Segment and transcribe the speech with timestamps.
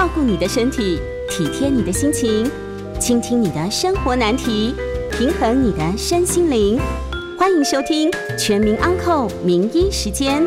[0.00, 2.50] 照顾你的身体，体贴你的心情，
[2.98, 4.74] 倾听你的生活难题，
[5.10, 6.80] 平衡你的身心灵。
[7.38, 10.42] 欢迎收听《全民安扣名医时间》。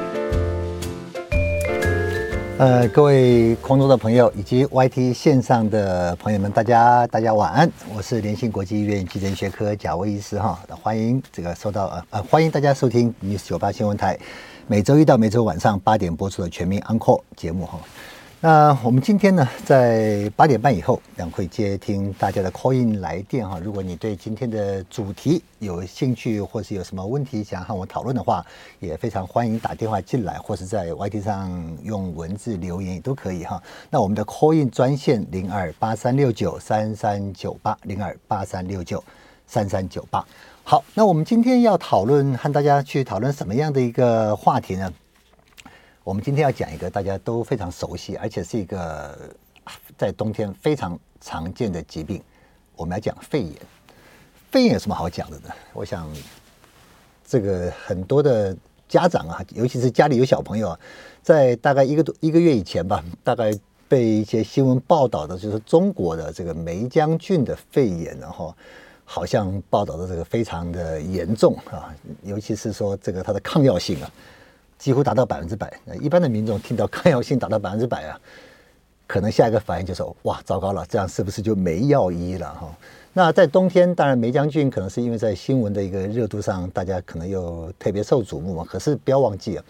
[2.57, 7.71] 呃，各位空中的朋友以及 YT 线上的朋友们，大家大家晚安。
[7.95, 14.17] 我是联信国际医院急诊学科贾威医师哈，欢迎这个收到呃呃，欢迎大家收听 News 98新闻台
[14.65, 17.77] 每周一到每周晚上八点播出的《全民安扣》节目哈。
[18.45, 23.57] 那我们今天呢，在八点半以后将会接听大家的 call in 来电哈。
[23.63, 28.45] 如果你对今天的主题有兴趣，或是有什么问题想和我讨论的话，
[28.81, 31.49] 也非常欢迎打电话进来，或是在 YT 上
[31.83, 33.63] 用文字留言也都可以哈。
[33.89, 39.01] 那我们的 call in 专线零二八三六九三三九八零二八三六九
[39.47, 40.21] 三三九八。
[40.65, 44.91] 好，那我们今天要讨论和大家去讨论什么样的一个话题呢？
[46.03, 49.17] 我们今天要讲一个大家都非常熟悉，而且是一个
[49.97, 52.21] 在冬天非常常见的疾病。
[52.75, 53.53] 我们来讲肺炎。
[54.51, 55.49] 肺炎有什么好讲的呢？
[55.71, 56.11] 我想，
[57.25, 58.53] 这个很多的
[58.89, 60.77] 家长啊，尤其是家里有小朋友，
[61.21, 68.53] 在大概一个多一个月以前吧，大概被一些新闻报道的，就是中国的这个霉浆菌的肺炎，然后
[69.05, 74.11] 好像报道的这个非常的严重啊，尤其是说这个它的抗药性啊。
[74.83, 75.71] 几乎达到百分之百。
[76.01, 78.19] 一般的民众听到抗药性达到百分之百啊，
[79.07, 82.69] 可能下一个反应就是哇，糟糕了，这样是不是就没药医了哈？
[83.13, 88.65] 那在冬天，当然梅将军可能是因为在新闻的一个热度上，大家可能又特别受瞩目嘛。
[88.65, 89.63] 可是不要忘记啊，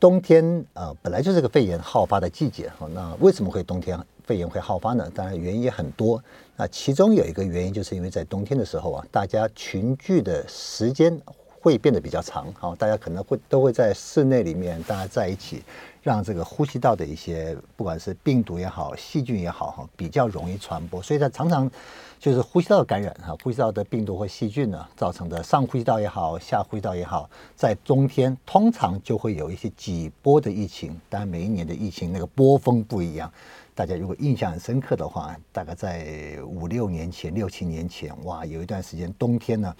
[0.00, 2.88] 冬天啊、本来就是个肺炎好发的季节哈。
[2.92, 5.08] 那为什么会冬天肺炎会好发呢？
[5.14, 6.20] 当然原因也很多。
[6.56, 11.16] 那其中有一个原因，就是因为在冬天的时候啊，大家群聚的时间。
[11.62, 15.62] 会变得比较长，好，大家可能会都会在室内里面，大家在一起，
[16.02, 21.70] 让这个呼吸道的一些不管是病毒也好、细菌也好，哈，比较容易传播，所以它常常
[22.18, 33.32] 就是呼吸道感染，哈，呼吸道的病毒或细菌呢，造成的上呼吸道也好、下呼吸道也好，在冬天通常就会有一些几波的疫情，当然每一年的疫情那个波峰不一样。
[33.74, 39.72] 大家如果印象很深刻的话，大概在五六年前、六七年前，哇，有一段时间冬天呢。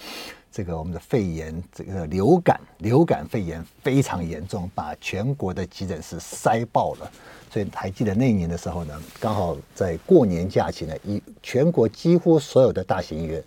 [0.52, 7.10] 这个我们的肺炎，这个流感，流感肺炎非常严重，把全国的急诊室塞爆了。
[7.50, 13.42] 所以还记得那一年的时候呢，刚好在过年假期呢，一全国几乎所有的大型医院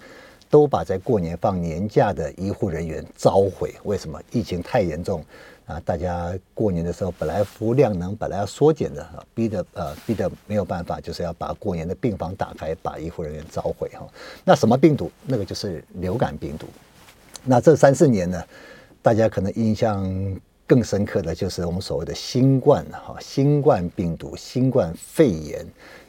[0.50, 3.74] 都把在过年放年假的医护人员召回。
[3.84, 4.20] 为什么？
[4.32, 5.24] 疫情太严重
[5.66, 5.80] 啊！
[5.82, 14.08] 大家过年的时候本来服务量能本来要缩减的，逼得呃逼得没有办法，就是要把过年的病房打开，把医护人员召回哈。
[14.44, 15.12] 那什么病毒？
[15.26, 16.68] 那个就是流感病毒。
[17.46, 18.44] 那这三四年呢，
[19.02, 20.04] 大家可能印象
[20.66, 25.64] 更深刻的就是我们所谓的新冠哈，新冠病毒、新冠肺炎，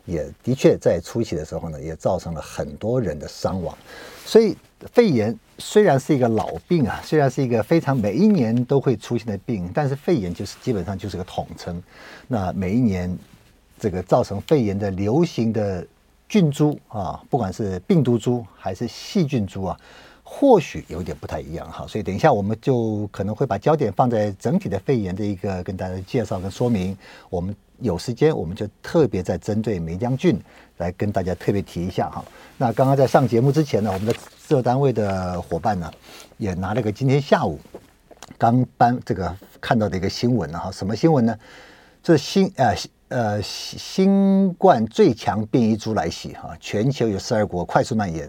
[0.07, 3.77] 也的确在初期的时候呢，也造成了很多人的伤亡。
[4.25, 4.57] 所以
[4.93, 11.83] 肺炎虽然是一个老病啊，虽然是一个非常每一年都会出现的病，但是肺炎就是基本上就是个统称。
[12.27, 13.15] 那每一年
[13.79, 15.87] 这个造成肺炎的流行的
[16.31, 19.79] 菌株啊，不管是病毒株还是细菌株啊。
[20.29, 26.99] 或许有点不太一样哈，所以等一下我们就可能会把焦点放在整体的肺炎的一个跟大家介绍跟说明。
[27.31, 30.37] 我们有时间我们就特别在针对梅江郡
[30.79, 32.25] 来跟大家特别提一下哈。
[32.59, 35.89] 那刚刚在上节目之前呢，我们的制作单位的伙伴呢
[36.39, 37.61] 也拿了个今天下午
[38.37, 41.39] 刚搬这个看到的一个新闻哈，什么新闻呢？
[42.03, 42.75] 这新呃
[43.09, 48.29] 呃新冠最强变异株来袭哈，全球有十二国快速蔓延。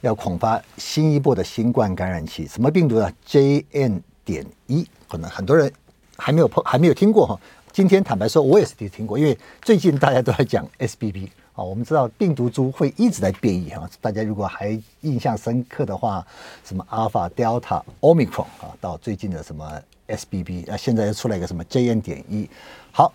[0.00, 5.72] 要恐发新一波的新冠感染期，什么病毒呢？JN 点一，可能很多人
[6.16, 7.38] 还没有碰，还没有听过哈。
[7.72, 11.64] 今天坦白说，我也是第一次听过，因为最近大家都在讲 SBB 啊。
[11.64, 13.88] 我们知道病毒株会一直在变异哈。
[14.00, 16.26] 大家如果还印象深刻的话，
[16.64, 22.48] 什么 Alpha、Delta、Omicron 啊，到最近的什么 SBB 啊，现在又出来一个什么 JN 点一，
[22.92, 23.12] 好。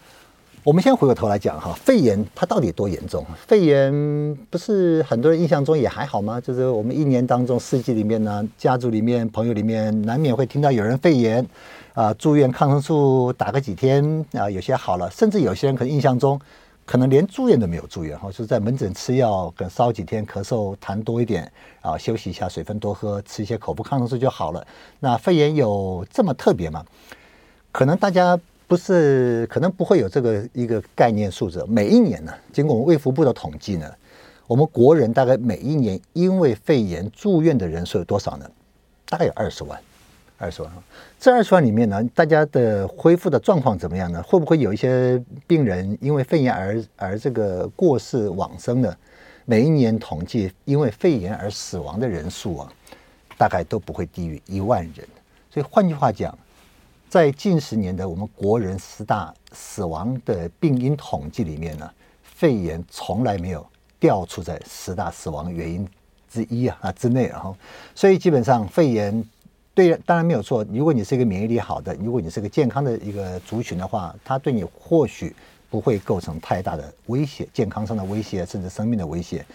[0.65, 3.25] 我们先回过头来讲哈，肺炎它到底多严重？
[3.45, 6.39] 肺炎不是很多人印象中也还好吗？
[6.39, 11.45] 就是我们一年当中四季里面呢，家族里面、朋友里面难免会听到有人肺炎，
[11.93, 16.39] 啊、住院抗生素打个几天啊、有些好了，甚至有些人可能印象中，
[16.85, 21.51] 可能连住院都没有住院哈，就是在门诊吃药，可烧几天，咳嗽痰多一点
[21.81, 24.65] 啊，休息一下，水分多喝，吃一些口服抗生素就好了。
[25.01, 26.85] 那肺炎有这么特别吗？
[27.73, 28.39] 可能大家
[28.73, 31.63] 不是，可能不会有这个一个概念数字。
[31.69, 33.87] 每一年呢，经过我们卫福部的统计呢，
[34.47, 38.49] 我们国人大概每一年因为肺炎住院的人数有多少呢？
[39.05, 39.79] 大概有二十万。
[40.39, 40.71] 二十万，
[41.19, 44.23] 这二十万里面呢，大家的恢复的状况怎么样呢？
[44.23, 48.91] 会不会有一些病人因为肺炎而而这个过世往生呢？
[49.45, 52.73] 每一年统计因为肺炎而死亡的人数啊，
[53.37, 55.07] 大概都不会低于一万人。
[55.51, 56.35] 所以换句话讲，
[57.13, 61.87] 在近十年的我们国人十大死亡的病因统计里面呢，
[62.23, 63.63] 肺炎从来没有
[63.99, 65.87] 掉出在十大死亡原因
[66.27, 67.55] 之一啊啊之内啊。
[67.93, 69.23] 所以基本上肺炎。
[69.75, 70.65] 对，当然没有错。
[70.71, 75.35] 如果你是一个免疫力好的，如果你是个健康的一个族群的话，它对你或许
[75.69, 79.45] 不会构成太大的威胁，健康上的威胁，甚至生命的威胁。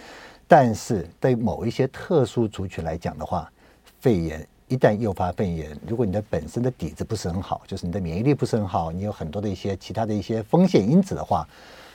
[0.46, 3.50] 但是对某一些特殊族群来讲的话，
[3.99, 11.49] 肺炎一旦诱发肺炎，如果你的本身的底子不是很好，就是你的免疫力不是很好，你有很多的一些其他的一些风险因子的话，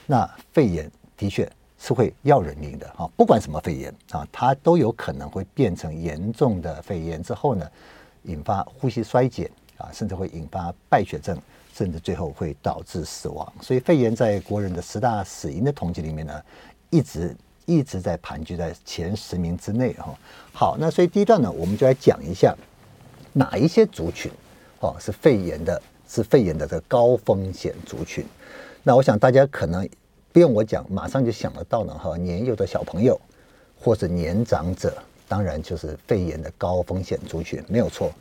[0.06, 1.48] 那肺炎的确
[1.78, 3.08] 是会要人命的啊！
[3.16, 7.70] 不管什么肺炎啊，它都有可能会变成严重的肺炎之后呢，
[8.24, 11.38] 引发呼吸衰竭啊，甚至会引发败血症，
[11.72, 13.52] 甚至最后会导致死亡。
[13.60, 16.42] 所以肺炎在国人的十大死因的统计里面呢，
[16.90, 20.14] 一直一直在盘踞在前十名之内哈。
[20.52, 22.54] 好，那所以第一段呢，我们就来讲一下
[23.32, 24.30] 哪一些族群
[24.80, 28.24] 哦是肺炎的，是肺炎的这个高风险族群。
[28.82, 29.88] 那我想大家可能
[30.32, 33.20] 不用我讲，马上就想得到呢哈，年幼的小朋友
[33.78, 34.96] 或者年长者。
[35.26, 38.12] 当然就是肺炎的高风险族群，没有错。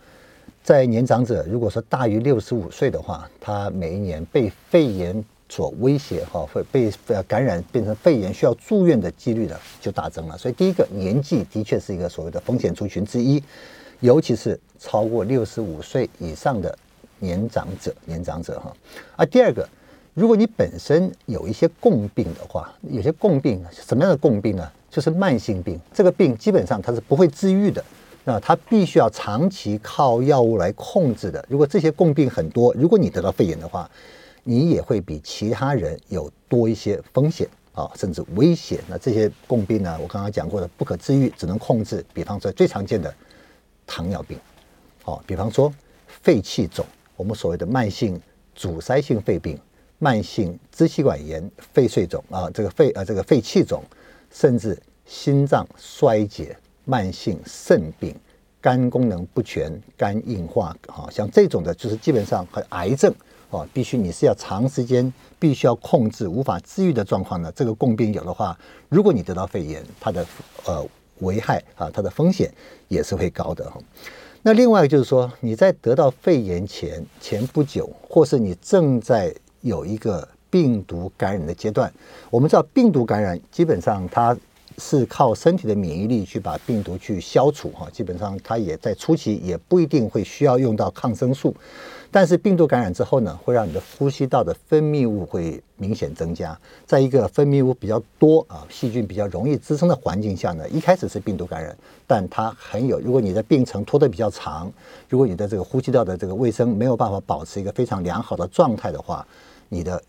[0.63, 6.91] 在年长者，如果说大于六十五岁的话，他每一年被肺炎所威胁，哈，会被
[7.27, 10.37] 感染变成肺炎需要住院的几率呢就大增了。
[10.37, 13.43] 所以第一个，年纪的确是一个所谓的风险族群之一，
[13.99, 16.75] 尤其是超过六十五岁以上的
[17.19, 18.75] 年长者，年长者哈。
[19.15, 19.67] 啊，第二个，
[20.15, 24.67] 如果你本身有一些共病的话，有些共病，什么样的共病呢？
[24.89, 27.83] 就是慢性病，这个病基本上它是不会治愈的，
[28.23, 31.43] 那它必须要长期靠药物来控制的。
[31.49, 33.89] 如果这些共病很多，如果你得到肺炎的话，
[34.43, 38.79] 你也会比其他人有多一些风险啊，甚至危险。
[38.87, 42.05] 那这些共病呢，我刚刚讲过的不可治愈，只能控制。
[42.13, 43.13] 比方说最常见的
[43.87, 44.39] 糖尿病，
[45.05, 45.73] 哦，比方说
[46.07, 46.85] 肺气肿，
[47.15, 48.21] 我们所谓的慢性
[48.53, 49.59] 阻塞性肺病、
[49.99, 53.83] 慢性支气管炎、肺水肿啊，这个肺啊这个肺气肿。
[54.35, 54.75] 甚至
[55.05, 58.15] 心脏衰竭、慢性肾病、
[58.59, 63.13] 肝功能不全、肝硬化，啊，像这种的，就是基本上和癌症，
[63.57, 67.51] 啊，必须你是要长时间必须要控制、无法治愈的状况呢。
[67.55, 68.57] 这个共病有的话，
[68.89, 70.25] 如果你得到肺炎，它的
[70.65, 70.85] 呃
[71.19, 72.53] 危害啊，它的风险
[72.87, 73.79] 也是会高的哈。
[74.41, 80.27] 那另外就是说，你在得到肺炎前前不久，或是你正在有一个。
[80.53, 81.91] 病毒感染的阶段，
[82.29, 84.37] 我们知道病毒感染基本上它
[84.77, 91.55] 是靠身体的免疫力去把病毒去消除哈，基本上它也在初期也不一定会需要用到抗生素，
[92.13, 96.55] 但是病毒感染之后呢，会让你的呼吸道的分泌物会明显增加，
[96.85, 104.71] 在一个分泌物比较多啊，细菌比较容易滋生的环境下呢，一开始是病毒感染，但它很有，如果你的病程拖得比较长，
[105.09, 109.25] 如果你的这个呼吸道的这个卫生没有办法保持一个非常良好的状态的话，
[109.67, 109.99] 你的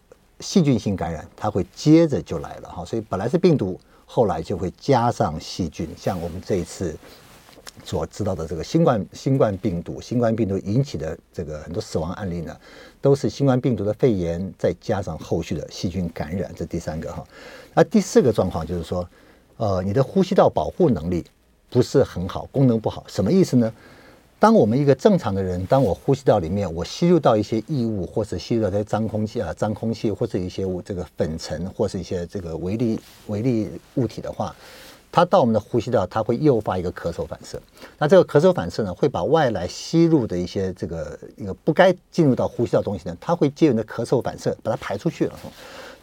[0.41, 5.89] 细菌性感染，它会接着就来了哈，所以本来是病毒，后来就会加上细菌。
[5.97, 6.95] 像我们这一次
[7.85, 12.57] 所知道的这个新冠新冠病毒，新冠病毒引起的这个很多死亡案例呢，
[13.01, 16.51] 都是新冠病毒的肺炎，再加上后续的细菌感染。
[16.57, 17.25] 这第三个哈，
[17.75, 19.09] 那第四个状况就是说，
[19.57, 21.25] 呃，你的呼吸道保护能力
[21.71, 23.73] 不是很好，功能不好，什么意思呢？
[24.41, 34.55] 当我们一个正常的人，当我呼吸道里面我吸入到一些异物，或者吸入到这些脏空气啊、脏空气，或者一些这个粉尘，或是一些这个微粒微粒物体的话，
[35.15, 37.57] 它到我们的呼吸道，它会诱发一个咳嗽反射。
[37.97, 45.39] 那这个咳嗽反射呢，会把外来吸入的一些这个一个不该进入到呼吸道东西呢，它会借用的咳嗽反射把它排出去了。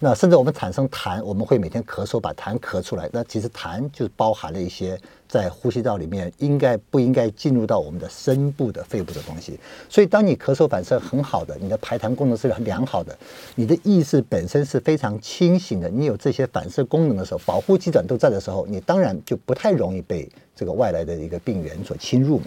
[0.03, 3.07] 那甚至我们产生痰，我们会每天咳嗽，把痰咳出来。
[3.13, 9.59] 那其实痰就包含了一些在呼吸道里面应该不应该进入到我们的深部的肺部的东西。
[9.87, 13.15] 所以，当你咳嗽反射很好的，你的排痰功能是很良好的，
[13.53, 22.45] 你的意识本身是非常清醒的，你有这些反射功能的时候，保护机转都在的时候，你当然就不太容易被这个外来的一个病原所侵入嘛。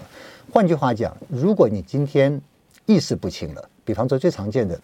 [0.52, 2.42] 换句话讲，如果你今天
[2.86, 3.70] 意识不清了。
[3.84, 4.76] 比方说最常见的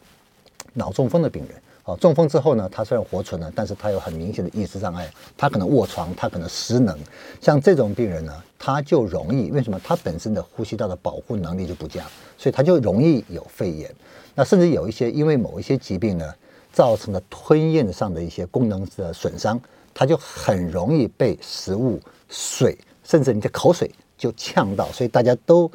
[0.75, 1.61] 脑中风的病人。
[1.97, 6.99] 中风之后呢，他虽然活存了，但是他有很明显的意识障碍，他可能卧床，他可能失能。
[7.41, 9.81] 像这种病人呢，他就容易为什么？
[9.83, 12.05] 他本身的呼吸道的保护能力就不佳，
[12.37, 13.93] 所以他就容易有肺炎。
[14.35, 16.35] 那甚至有一些因为某一些疾病呢，
[16.73, 19.61] 造成了吞咽上的一些功能的损伤，
[19.93, 24.91] 他就很容易被食物、水，甚至你的口水就呛到。
[24.93, 25.71] 所以大家都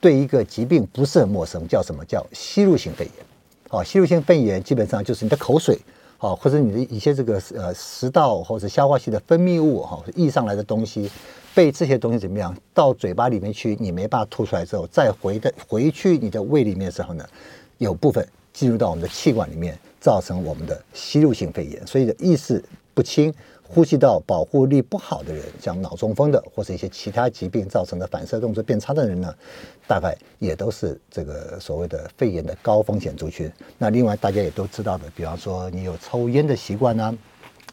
[0.00, 2.04] 对一个疾病不是很陌生，叫什么？
[2.04, 3.26] 叫吸入性肺炎。
[3.76, 5.78] 啊，吸入性肺炎基本上就是你的口水，
[6.16, 11.10] 啊，或者你的一些这个呃食道或者消化系的分泌物哈，溢上来的东西，
[11.54, 17.28] 被这些东西怎么样到嘴巴里面去，你没办法吐出来之后，再回的回去你的胃里面的时候呢，
[17.76, 22.64] 有部分进入到我们的气管里面，造成我们的吸入性肺炎，所以的意识
[22.94, 23.32] 不清。
[23.68, 29.34] 呼吸道保护力不好的人，像脑中风的，或是一些其他疾病造成的反射动作变差的人呢，
[29.86, 33.50] 大概也都是这个所谓的肺炎的高风险族群。
[33.76, 37.18] 那另外大家也都知道的，比方说你有抽烟的习惯呢，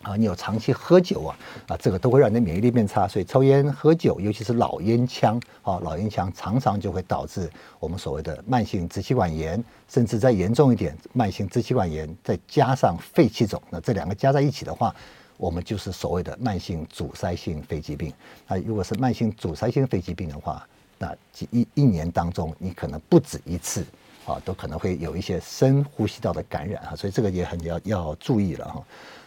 [0.01, 3.07] 啊，你有长期喝酒啊，啊，这个都会让你的免疫力变差。
[3.07, 14.93] 所以抽烟喝酒，尤其是老烟枪啊，老烟枪常常就会导致我们所谓的慢性支气管炎，甚至再严重一点，慢性支气管炎再加上肺气肿，那这两个加在一起的话。
[15.43, 18.13] 我们就是所谓的慢性阻塞性肺疾病。
[18.47, 20.65] 那如果是慢性阻塞性肺疾病的话，
[20.97, 21.13] 那
[21.49, 23.85] 一一年当中，你可能不止一次
[24.25, 28.81] 啊，都可能会有一些深呼吸道的感染哈，所以这个也很要要注意了哈。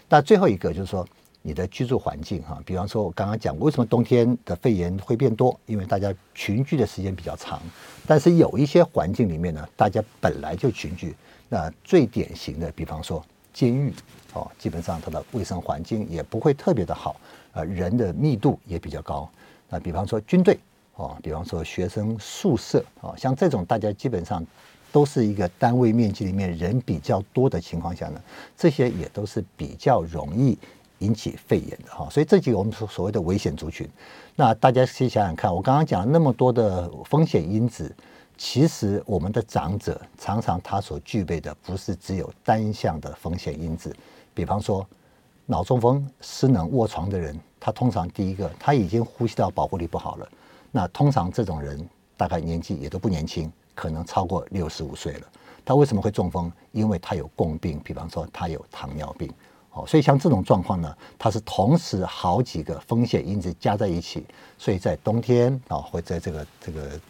[0.08, 1.06] 那最后一个就是说，
[1.42, 5.60] 你的居住环境哈，比方说我刚刚讲，为什么冬天的肺炎会变多？
[5.66, 7.60] 因为大家群聚的时间比较长，
[8.06, 11.14] 但是有一些环境里面呢，大家本来就群聚。
[11.50, 13.22] 那最典型的，比方说
[13.56, 13.90] 监狱。
[14.34, 17.16] 哦，基本上它的卫生环境也不会特别的好，
[17.52, 19.26] 呃，人的密度也比较高。
[19.70, 20.58] 那比方说军队，
[20.96, 24.44] 哦，比方说学生宿舍，啊，像这种大家基本上
[24.92, 28.20] 都是一个单位面积里面人比较多的情况下呢，
[28.54, 30.58] 这些也都是比较容易
[30.98, 32.06] 引起肺炎的哈。
[32.10, 33.88] 所以这几个我们所所谓的危险族群，
[34.34, 37.90] 那大家先想想看，我刚刚讲了那么多的风险因子。
[38.38, 43.94] 其实我们的长者常常他所具备的不是只有单向的风险因子，
[44.34, 44.86] 比方说
[45.46, 50.28] 脑中风、失能、卧床的人，他通常第一个他已经呼吸道保护力不好了，
[50.70, 55.26] 那通常这种人大概年纪也都不年轻，可能超过六十五岁了。
[55.64, 56.52] 他为什么会中风？
[56.72, 59.32] 因为他有共病，比方说他有糖尿病。
[59.72, 64.26] 哦，所以像这种状况呢，它是同时好几个风险因子加在一起，
[64.58, 67.00] 所以在冬天啊，或在这个这个。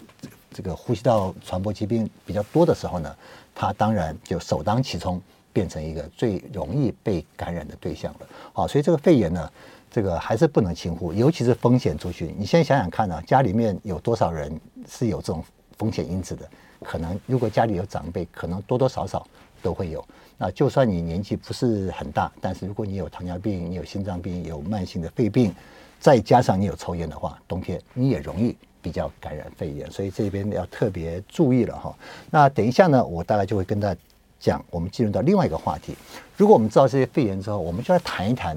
[0.56, 3.14] 这个呼吸道传播疾病比较多的时候呢，
[3.54, 5.20] 它当然就首当其冲
[5.52, 8.20] 变成一个最容易被感染的对象了。
[8.54, 9.52] 好，所以这个肺炎呢，
[9.90, 12.34] 这个还是不能轻忽，尤其是风险族群。
[12.38, 14.58] 你先想想看呢，家里面有多少人
[14.88, 15.44] 是有这种
[15.76, 16.48] 风险因子的？
[16.82, 19.26] 可能如果家里有长辈，可能多多少少
[19.62, 20.02] 都会有。
[20.38, 25.54] 那就算你年纪不是很大，但是如果你有糖尿病、你有心脏病、有慢性的肺病，
[26.00, 28.56] 再加上你有抽烟的话，冬天你也容易。
[28.82, 31.92] 比较感染肺炎，所以这边要特别注意了哈。
[32.30, 34.00] 那等一下呢，我大概就会跟大家
[34.38, 35.96] 讲，我们进入到另外一个话题。
[36.36, 38.56] 如果我们知道这些肺炎之后，我们就来谈一谈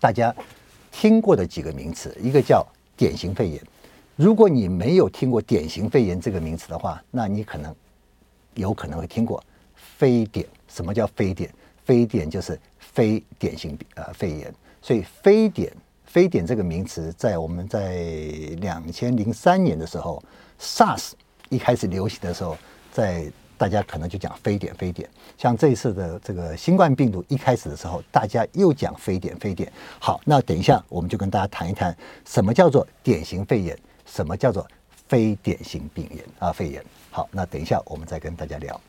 [0.00, 0.34] 大家
[0.90, 2.66] 听过的几个名词，一个叫
[2.96, 3.62] 典型肺炎。
[4.16, 7.72] 如果你没有听过典型肺炎这个名词的话，那你可能
[8.54, 9.40] 有可能会听过
[9.76, 10.44] 非典。
[10.66, 11.48] 什么叫非典？
[11.84, 14.52] 非典就是非典型呃肺炎，
[14.82, 15.72] 所以非典。
[16.14, 17.96] 非典这个名词，在我们在
[18.60, 20.22] 两千零三年的时候
[20.60, 21.10] ，SARS
[21.48, 22.56] 一开始流行的时候，
[22.92, 23.28] 在
[23.58, 25.10] 大家可能就讲非典，非典。
[25.36, 29.72] 像这一次的这个新冠病毒一开始的时候，大家又讲非典，非典。
[29.98, 31.92] 好，那等一下我们就跟大家谈一谈，
[32.24, 34.64] 什么叫做典型肺炎，什么叫做
[35.08, 36.80] 非典型病炎啊，肺炎。
[37.10, 38.80] 好，那等一下我们再跟大家聊。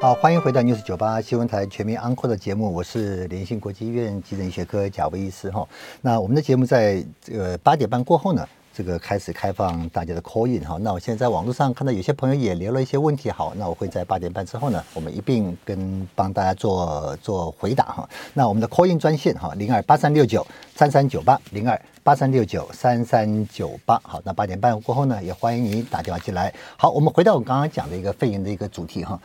[0.00, 5.66] 好，欢迎回到 News 九八新闻台全民安扣的节目，我是联信国际医院急诊医学科贾维医师哈。
[6.00, 10.78] 那我们的节目在这个八点半过后呢，这个开始开放大家的 call in 哈。
[10.80, 18.08] 那我现在在网络上看到有些朋友也留了一些问题，好，那我会在八点半之后呢，我们一并跟帮大家做做回答哈。
[18.32, 24.00] 那我们的 call in 专线哈，零二八三六九三三九八零二八三六九三三九八。
[24.04, 26.54] 好，那八点半过后呢，也欢迎你打电话进来。
[26.76, 29.20] 好，我们回到我刚刚讲的一个肺炎的一个主题哈。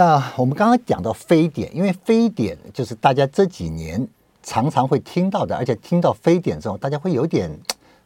[0.00, 4.08] 那我们刚刚讲到非典，因为非典就是大家这几年
[4.42, 7.50] 常常会听到的，而且听到非典之后，大家会有点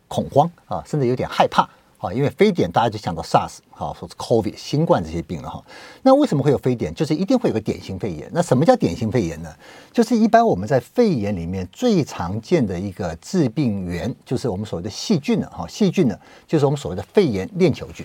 [0.09, 1.63] 恐慌啊，甚至有点害怕
[1.99, 5.63] 啊，因为非典大家就想到 SARS 啊，说是 COVID 新冠这些病了哈。
[6.03, 6.93] 那为什么会有非典？
[6.93, 8.29] 就是一定会有个典型肺炎。
[8.33, 9.55] 那什么叫典型肺炎呢？
[9.93, 15.65] 就是一般我们在肺炎里面最常见的一个致病源，就是我们所谓的细菌了哈。
[15.69, 18.05] 细菌呢，就是我们所谓的肺炎链球菌。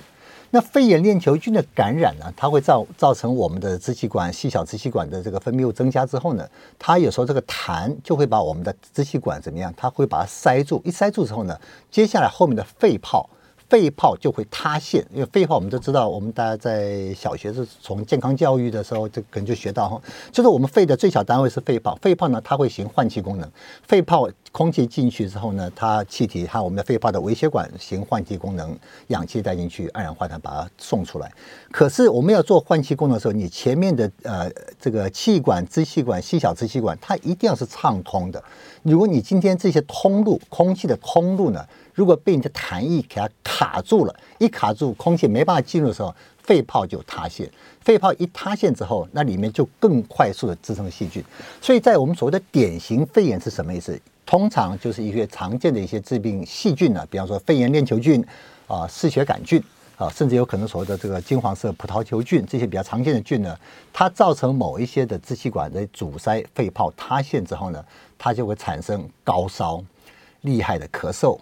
[0.51, 9.73] 那肺炎链球菌的感染呢，它会造造成我们的支气管细小支气管的这个分泌物增加之后呢，它有时候这个痰就会把我们的支气管怎么样？
[9.77, 11.59] 它会把它塞住，一塞住之后呢，
[11.91, 13.29] 接下来后面的肺泡。
[13.69, 23.47] 肺泡就会塌陷，因为肺泡我们都知道，我们大家在小学是从健康教育的时候就可能就学到哈，就是我们肺的最小单位是肺泡，肺泡呢它会行换气功能，
[23.87, 28.75] 肺泡空气进去之后呢，它气体和我们的肺泡的微血管行换气功能，
[29.07, 31.31] 氧气带进去，二氧化碳把它送出来。
[31.71, 34.49] 可是我们要做换气功能的时候，你前面的呃
[34.81, 38.43] 这个气管、支气管、细小支气管，它一定要是畅通的。
[38.81, 41.63] 如果你今天这些通路空气的通路呢，
[41.99, 47.51] 如果被你的痰液给它卡住了，一卡住，空气没办法进入的时候，肺泡就塌陷。
[47.81, 51.21] 肺泡一塌陷之后，那里面就更快速的滋生细菌。
[51.61, 53.99] 所以在我们所谓的典型肺炎是什么意思？
[54.25, 58.25] 通常就是一些常见的一些致病细菌呢，比方说肺炎链球菌
[58.67, 59.61] 啊、嗜血杆菌
[59.97, 63.53] 啊，甚至有可能所谓的这个金黄色葡萄球菌，这些比较常见的菌呢，
[63.91, 67.83] 它造成某一些的支气管的阻塞，肺泡塌陷之后呢，
[68.17, 69.83] 它就会产生高烧、
[70.43, 71.37] 厉害的咳嗽。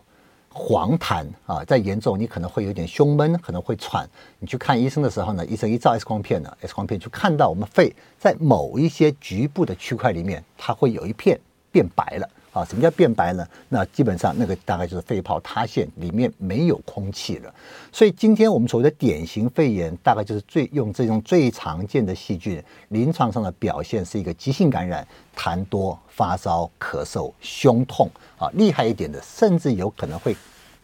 [0.60, 4.10] 黄痰啊，再严重，你可能会有点胸闷，可能会喘。
[4.40, 11.40] 你去看医生的时候呢，医生一照 X 光片呢，X 光片就看到我们肺在某一些局部的区块里面，它会有一片
[11.72, 12.28] 变白了
[12.60, 12.66] 啊。
[12.66, 13.48] 什么叫变白呢？
[13.70, 17.54] 那基本上那个大概就是肺泡塌陷，里面没有空气了。
[17.92, 28.10] 所以今天我们所谓的典型肺炎，大概就是最用这种最常见的细菌，临床上的表现是一个急性感染，痰多、发烧、咳嗽、胸痛。
[28.38, 30.36] 啊，厉害一点的，甚至有可能会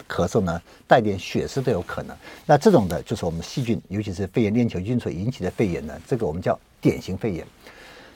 [0.09, 2.17] 咳嗽呢，带点血丝都有可能。
[2.47, 7.45] 那这种的，就是我们细菌，尤其是肺炎链球菌所引起的肺炎呢，这个我们叫典型肺炎。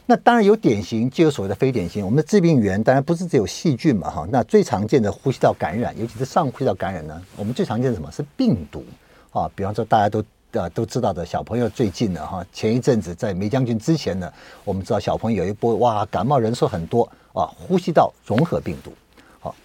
[0.10, 2.04] 那当然有典型，就有所谓的非典型。
[2.04, 4.26] 我们的致病源当然不是只有细菌嘛，哈。
[4.32, 8.84] 那最常见的呼吸道感染，尤其是上呼吸道感染呢，我们最常见的什么是病毒
[9.32, 9.52] 啊？
[9.54, 14.32] 比方说大家都呃都知道的小朋友最近呢，哈，前一阵子在梅将军之前呢，
[14.64, 18.92] 我们知道小朋友有一波哇，感冒人数很多啊，呼吸道融合病毒。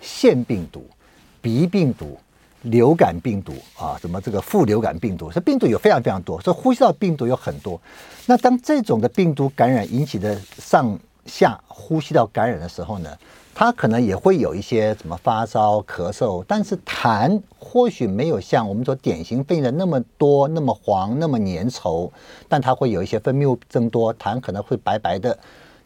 [0.01, 0.85] 腺病毒、
[1.41, 2.17] 鼻病毒、
[2.63, 7.81] 流感病毒啊，什么这个副流感病毒，这病毒有非常非常多，所以呼吸道病毒有很多。
[8.27, 13.11] 那当这种的病毒感染引起的上下呼吸道感染的时候呢，
[13.55, 22.11] 它可能也会有一些什么发烧、咳嗽，但是痰或许没有像我们说典型肺炎的那么多、那么黄、那么粘稠，
[22.49, 25.37] 但它会有一些分泌物增多，痰可能会白白的。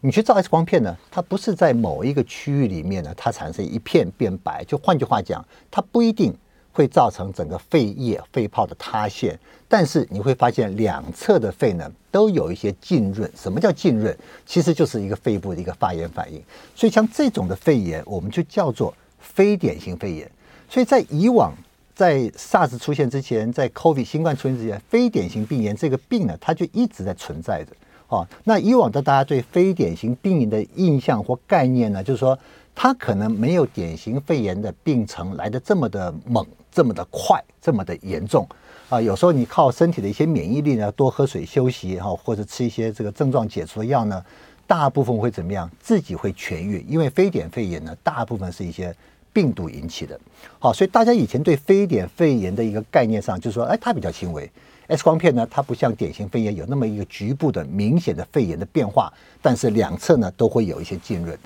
[0.03, 4.63] 你去照 X 光片呢，它不是在某一个区域里面呢，它产生一片变白。
[4.65, 6.33] 就换句话讲，它不一定
[6.77, 13.31] 会造成整个肺叶、肺泡的塌陷，但是你会发现两侧的肺呢都有一些浸润。
[13.35, 14.15] 什么叫浸润？
[14.45, 16.39] 其实就是一个肺部的一个发炎反应。
[16.75, 20.31] 所以像这种的肺炎，我们就叫做非典型肺炎。
[20.69, 21.55] 所以在以往，
[21.95, 27.73] 在 SARS 出现之前，在 COVID 新冠出现之前，非典型病炎这个病呢，它就一直在存在着。
[28.09, 32.39] 哦，那以往的大家对非典型病炎的印象或概念呢，就是说
[32.75, 38.47] 它可能没有典型肺炎的病程来得这么的猛、这么的快、这么的严重
[38.91, 39.01] 啊。
[39.01, 44.23] 有时候你靠身体的一些免疫力呢，多喝水、休息哈，或者吃一些这个症状解除的药呢，
[44.67, 45.71] 大部分会怎么样？
[45.81, 48.95] 自己会痊愈，因为非典肺炎呢，大部分是一些
[49.33, 50.21] 病毒引起的。
[50.59, 54.51] 好，所以大家以前对非典肺炎的一个概念上，就是说，哎，它比较轻微。
[54.89, 59.11] X 光片呢，它不像典型肺炎有那么一个局部的明显的肺炎的变化，
[59.41, 61.37] 但是两侧呢都会有一些浸润。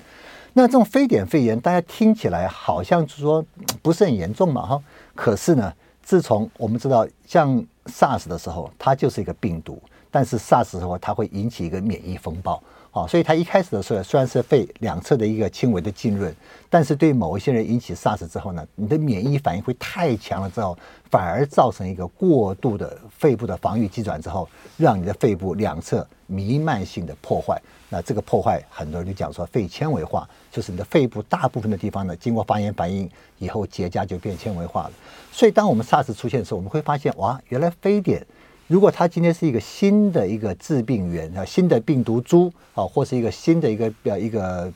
[0.53, 3.43] 那这种非典肺炎，大家听起来好像是说
[3.81, 4.83] 不是很严重嘛，哈。
[5.21, 9.79] 可是呢，自从我们知道像 SARS 的时候，它就是一个病毒，
[10.09, 12.59] 但是 SARS 的话它会引起一个免疫风暴。
[12.91, 16.35] 啊，所以它一开始的时候虽然是肺两侧的一个轻微的浸润，
[16.69, 20.77] 但是对某一些人引起 SARS 之后呢，你的免疫反应会太强了之后，
[21.09, 27.57] 反而造成一个过度的肺部的防御机转之后，让你的肺部两侧弥漫性的破坏。
[27.87, 34.91] 那这个破坏，很多人就讲说肺纤维化，就是你的肺部大部分的地方呢，经过发炎反应以后结痂就变纤维化了。
[35.31, 38.27] 所以当我们 SARS 出现的时候，我们会发现哇，原来非典。
[38.71, 44.73] 如果它今天是一个新的一个致病源啊，新的病毒株啊，或是一个新的一个呃一个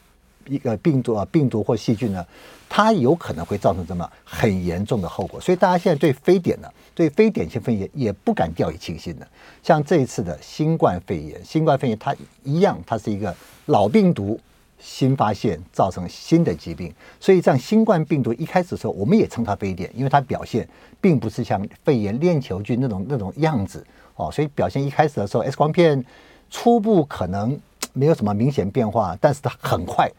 [0.48, 2.26] 一个病毒啊病毒或细菌呢，
[2.68, 5.40] 它有可能会造成什么很严重的后果。
[5.40, 9.26] 所以大家现在对非典呢，对非典型肺炎也不敢掉以轻心的。
[9.64, 13.34] 像这一次的新冠肺炎，新冠肺炎它一样，它是一个
[13.68, 14.38] 老病毒。
[14.88, 20.68] 新发现造成新的疾病，所以像新冠病毒一开始的时候，我们也称它非典，因为它表现
[21.02, 23.84] 并不是像肺炎链球菌那种那种样子。
[24.16, 26.06] 哦，所以表现一开始的时候，X 光片
[26.52, 27.60] 初步可能
[27.94, 30.10] 没有什么明显变化，但是它很快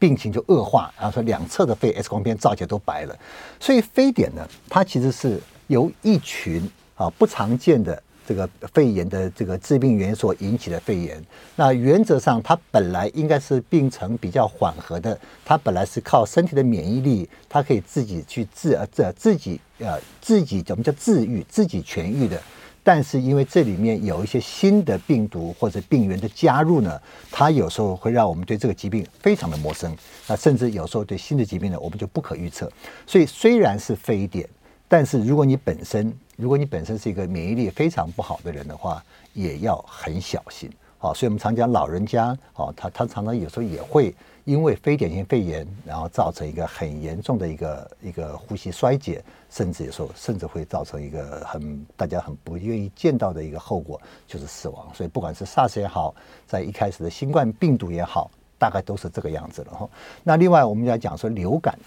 [0.00, 3.16] 病情就恶化，然后说两侧的肺 X 光片照起都白了，
[3.60, 11.24] 所以非典呢，它其实是由一群啊不常见的这个肺炎的这个致病原因所引起的肺炎。
[11.56, 22.38] 那原则上它本来应该是病程比较缓和的，它本来是靠身体的免疫力，它可以自己去治呃自自己呃自己怎么叫治愈自己痊愈的。
[22.84, 29.94] 但是因为这里面有一些新的病毒或者病原的加入呢，它有时候会让我们对这个疾病非常的陌生。
[30.26, 32.70] 那甚至有时候对新的疾病呢，我们就不可预测。
[33.06, 34.48] 所以虽然是非典，
[34.88, 40.68] 但是如果你本身如果你本身是一个免疫力非常不好的人的话，也要很小心。
[40.96, 44.14] 好，所以我们常讲老人家，哦，他他常常有时候也会。
[44.44, 54.88] 因为非典型肺炎，然后造成一个很严重的一个一个呼吸衰竭，甚至有时候甚至会造成一个很大家很不愿意见到的一个后果，就是死亡。
[54.94, 56.14] 所以不管是 SARS 也好，
[56.46, 59.86] 在一开始的新冠病毒也好，大概都是这个样子了哈。
[60.24, 61.78] 那另外我们要讲说流感，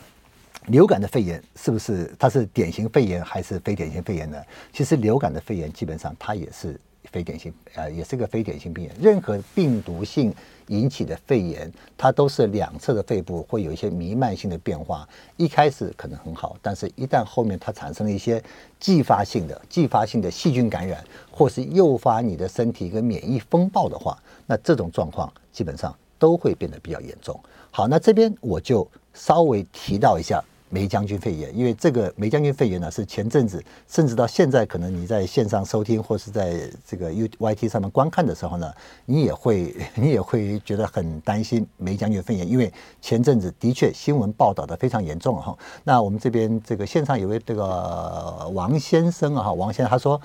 [0.68, 4.38] 流感的肺炎是不是它是典型肺炎还是非典型肺炎呢？
[4.72, 6.80] 其实流感的肺炎基本上它也是。
[7.12, 8.96] 非典型，呃，也是个非典型病原。
[9.02, 10.34] 任何病毒性
[10.68, 15.06] 引起的肺炎，它都是两侧的肺部会有一些弥漫性的变化。
[15.36, 18.42] 一开始可能很好，但是一旦后面它产生了一些
[18.80, 27.38] 继发性的、继发性的细菌感染，或是诱发你的身体一个免疫风暴的话，那这种状况基本上都会变得比较严重。
[27.72, 30.42] 好，那这边我就稍微提到一下。
[30.72, 38.74] 梅将军肺炎，因为这个梅将军肺炎呢，是前阵子，甚至到现在，可能你在线上收听或是在这个 U Y T 上面观看的时候呢，
[39.06, 45.56] 你也会 你也会觉得很担心梅将军肺炎，因为前阵子的确新闻报道的非常严重哈。
[45.84, 50.20] 那我们这边这个线上有位这个王先生啊，王先生他说，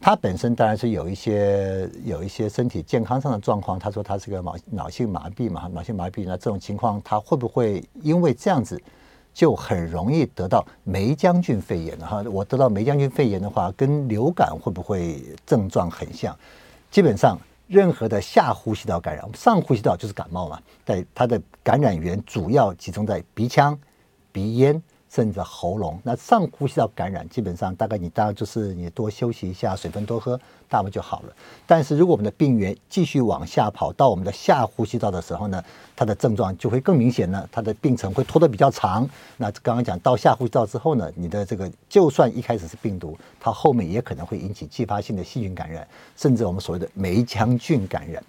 [0.00, 8.82] 他本身当然是有一些有一些身体健康上的状况，他说他是个脑脑性麻痹嘛，脑性麻痹，那这种情况他会不会因为这样子？
[9.36, 16.34] 就很容易得到霉浆菌肺炎哈，我得到霉浆菌肺炎的话，跟流感会不会症状很像？
[16.90, 23.78] 基本上，任何的下呼吸道感染，上呼吸道就是感冒嘛，在它的感染源主要集中在鼻腔、
[24.32, 24.82] 鼻咽。
[25.08, 30.38] 甚至喉咙，那上呼吸道感染，基本上大概你大概就是你多休息一下，水分多喝，
[30.68, 31.32] 大不就好了。
[31.66, 35.62] 但是如果我们的病源继续往下跑到我们的下呼吸道的时候呢，
[35.94, 39.08] 它的症状就会更明显了，它的病程会拖得比较长。
[39.36, 48.22] 那刚刚讲到下呼吸道之后呢，你的这个就算一开始是病毒，它后面也可能会引起继发性的细菌感染，甚至我们所谓的霉浆菌感染。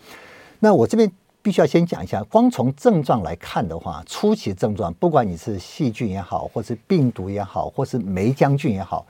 [0.60, 1.12] 那我这边。
[1.48, 9.08] 必须要先讲一下，光从症状来看的话，初期症状，不管你是细菌也好，或是病毒也好，或是霉浆菌也好，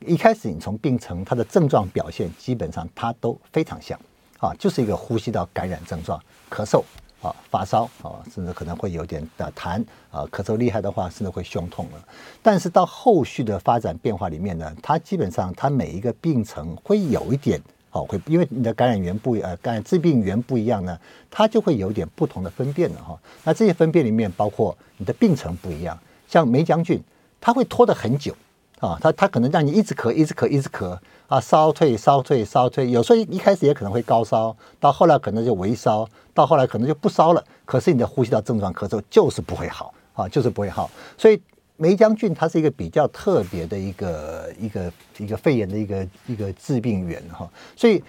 [0.00, 3.96] 一开始你从病程它的症状表现，基本上它都非常像，
[4.40, 6.20] 啊，就是一个呼吸道感染症状，
[6.50, 6.82] 咳嗽
[7.22, 12.08] 啊，发烧啊，甚至可能会有点的痰啊，咳嗽厉害的话，甚至会胸痛了。
[12.42, 17.62] 但是到后续的发展变化里面呢，它基本上它每一个病程会有一点。
[18.04, 20.98] 会因为你的感染源不呃，感染致病源不一样呢，
[21.30, 23.18] 它就会有点不同的分辨了哈。
[23.44, 27.02] 那这些分辨里面包括你的病程不一样，像霉浆菌，
[27.40, 28.34] 它会拖得很久
[28.80, 41.40] 啊，它它可能让你一直咳，一直咳，一直咳啊，烧退烧退烧退，有时候一开始也可能会高烧，到后来可能就微烧，到后来可能就不烧了，可是你的呼吸道症状咳嗽就是不会好啊，就是不会好，所以。
[41.76, 48.02] 霉浆菌它是一个比较特别的一个一个一个肺炎的一个一个致病源哈，所以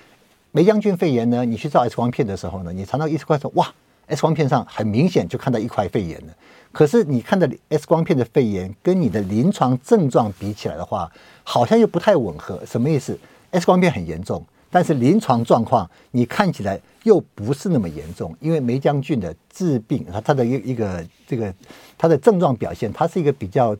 [0.51, 3.73] 霉浆菌肺炎呢，你去照 X 光片的时候呢，你常常 X 光说哇
[4.07, 6.33] ，X 光片上很明显就看到一块肺炎了，
[6.71, 11.11] 可是你看到 X 光片的肺炎跟你的临床症状比起来的话，
[11.43, 13.19] 好像又不太吻合，什么意思
[13.51, 14.45] ？X 光片很严重。
[14.69, 16.77] 但是临床状况你看起来
[17.07, 21.53] 又不是那么严重，因为梅将军的致病，它它的一一个这个
[21.97, 23.75] 他的症状表现，他是一个比较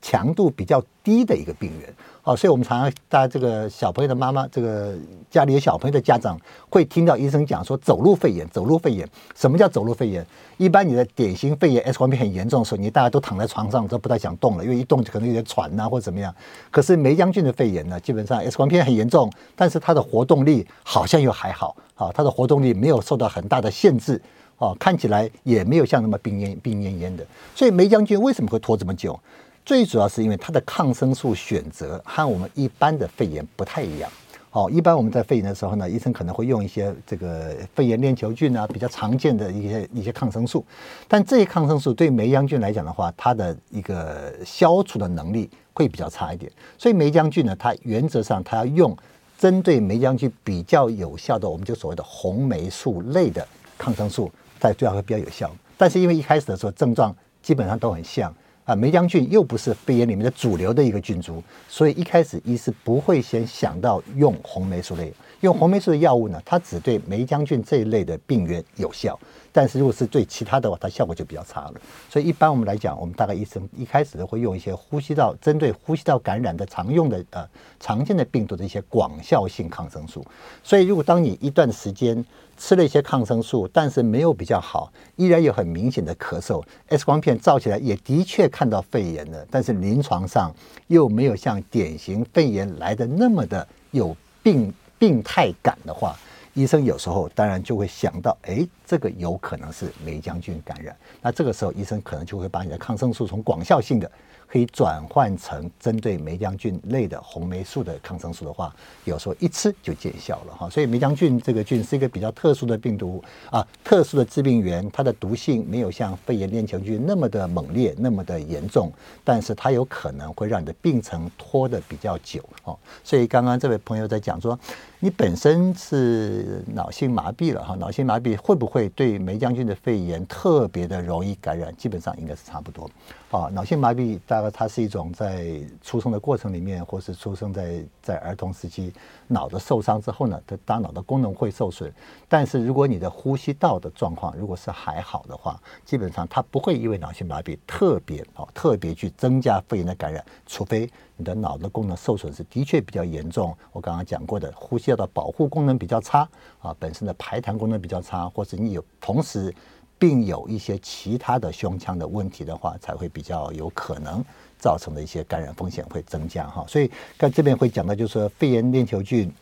[0.00, 1.92] 强度比较低的一个病人。
[2.24, 2.32] 原。
[2.32, 4.94] 哦，所以我们常常大家这个小朋友的妈妈，这个
[5.28, 6.38] 家里有小朋友的家长
[6.70, 9.08] 会听到医生讲说走路肺炎，走路肺炎。
[9.34, 10.24] 什么叫走路肺炎？
[10.56, 16.32] 一般你的典型肺炎 X 光片很严重的时候，你大家都躺在床上都不太想动了，因为一动就可能有点喘呐、或者怎么样。
[16.70, 24.20] 可是霉浆菌的肺炎呢，基本上 X 光片很严重，但是它的活动力好像又还好，啊，它的活动力没有受到很大的限制，
[24.58, 27.26] 哦，看起来也没有像那么病恹病恹恹的。
[27.56, 29.18] 所以霉浆菌为什么会拖这么久？
[29.64, 34.10] 最主要是因为它的抗生素选择和我们一般的肺炎不太一样。
[34.50, 40.62] 哦，一般我们在肺炎的时候呢，医生可能会用一些这个肺炎链球菌啊，比较常见的一些一些抗生素。
[41.08, 46.52] 但这些抗生素对霉浆菌来讲的话，它的一个消除的能力会比较差一点。
[46.76, 48.94] 所以霉浆菌呢，它原则上它要用
[49.38, 53.46] 针对霉浆菌比较有效的，我们就所谓的红霉素类的
[53.78, 55.50] 抗生素，在最好会比较有效。
[55.78, 58.30] 但是因为一开始的时候症状基本上都很像。
[58.64, 65.12] 啊，霉浆菌又不是肺炎里面的主流的一个菌株，所以一开始医师不会先想到用红霉素类。
[65.40, 69.18] 用红霉素的药物呢，它只对霉浆菌这一类的病原有效，
[69.52, 71.74] 但是如果是对其他的话，它效果就比较差了。
[72.10, 77.46] 所以一般我们来讲，我们大概医生一开始都会用一些呼吸道针对呼吸道感染的常用的呃
[77.78, 80.24] 常见的病毒的一些广效性抗生素。
[80.64, 82.24] 所以如果当你一段时间
[82.56, 90.54] 吃了一些抗生素，但是没有比较好，依然有很明显的咳嗽，X 光片照起来也的确看到肺炎了，但是临床上
[90.86, 94.72] 又没有像典型肺炎来的那么的有病。
[95.02, 96.16] 病态感的话，
[96.54, 100.96] 医生有时候当然就会想到，哎，这个有可能是霉浆菌感染。
[101.20, 104.10] 那这个时候，医生可能就会把你的抗生素从广效性的。
[104.52, 108.70] 可以转换成针对霉浆菌类的红霉素的抗生素的话，
[109.04, 110.68] 有时候一吃就见效了哈。
[110.68, 118.92] 所以梅将军这个菌是一个比较特殊的病毒啊，特殊的致病源，它的毒性没有像肺炎链球菌那么的猛烈，那么的严重，
[119.24, 122.78] 但是它有可能会让你的病程拖得比较久哦。
[123.02, 124.58] 所以刚刚这位朋友在讲说，
[125.04, 131.74] 你本身是脑性麻痹了哈，脑性麻痹会不会对梅将军的肺炎特别的容易感染？
[131.76, 132.88] 基本上应该是差不多。
[133.32, 138.92] 啊，脑性麻痹大概它是一种在出生的过程里面，或是出生在在儿童时期，
[139.26, 141.92] 脑的受伤之后呢，它大脑的功能会受损。
[142.28, 150.88] 但是如果你的呼吸道的状况如果是还好的话，基本上它不会因为脑性麻痹特别啊特别去增加肺炎的感染，除非
[151.22, 153.56] 你的脑的功能受损是的确比较严重。
[153.70, 156.28] 我刚刚讲过的，呼吸道的保护功能比较差
[156.60, 159.54] 啊，本身的排痰功能比较差，或者你有同时。
[159.98, 164.20] 并有一些其他的胸腔的问题的话，才会比较有可能
[164.58, 166.64] 造成的一些感染风险会增加哈。
[166.66, 169.32] 所以在这边会讲到，就是说肺炎链球菌，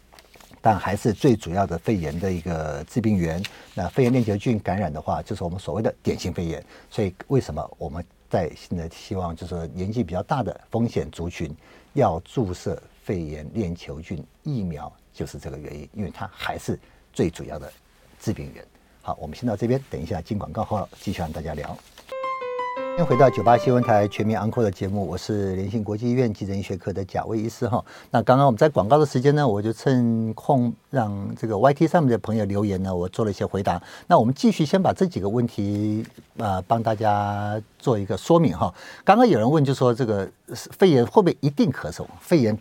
[0.60, 3.42] 但还是最主要的肺炎的一个致病源。
[3.74, 6.62] 那肺炎链球菌感染的话，就是我们所谓的典型肺炎。
[6.90, 11.54] 所以为什么我们在现在希望，就是说年纪比较大的风险族群
[11.94, 16.78] 要注射肺炎链球菌疫苗，就是这个原因，因为它还是
[17.12, 17.70] 最主要的
[18.20, 18.64] 致病源。
[19.02, 21.76] 好，我们先到这边，等一下进广告后继续和大家聊。
[22.90, 27.82] 今天回到九八新闻台全民安 n 的节目，我是联信国际医院急诊医学科的贾威医师哈。
[28.10, 33.80] 那刚刚我们在广告的时间呢，我就趁空让这个 YT 上面的朋友留言呢，我做了一些回答。
[34.06, 36.04] 那我们继续先把这几个问题
[36.36, 38.74] 呃帮大家做一个说明哈。
[39.02, 42.04] 刚刚有人问就说这个肺炎会不会一定咳嗽？
[42.20, 42.58] 肺炎。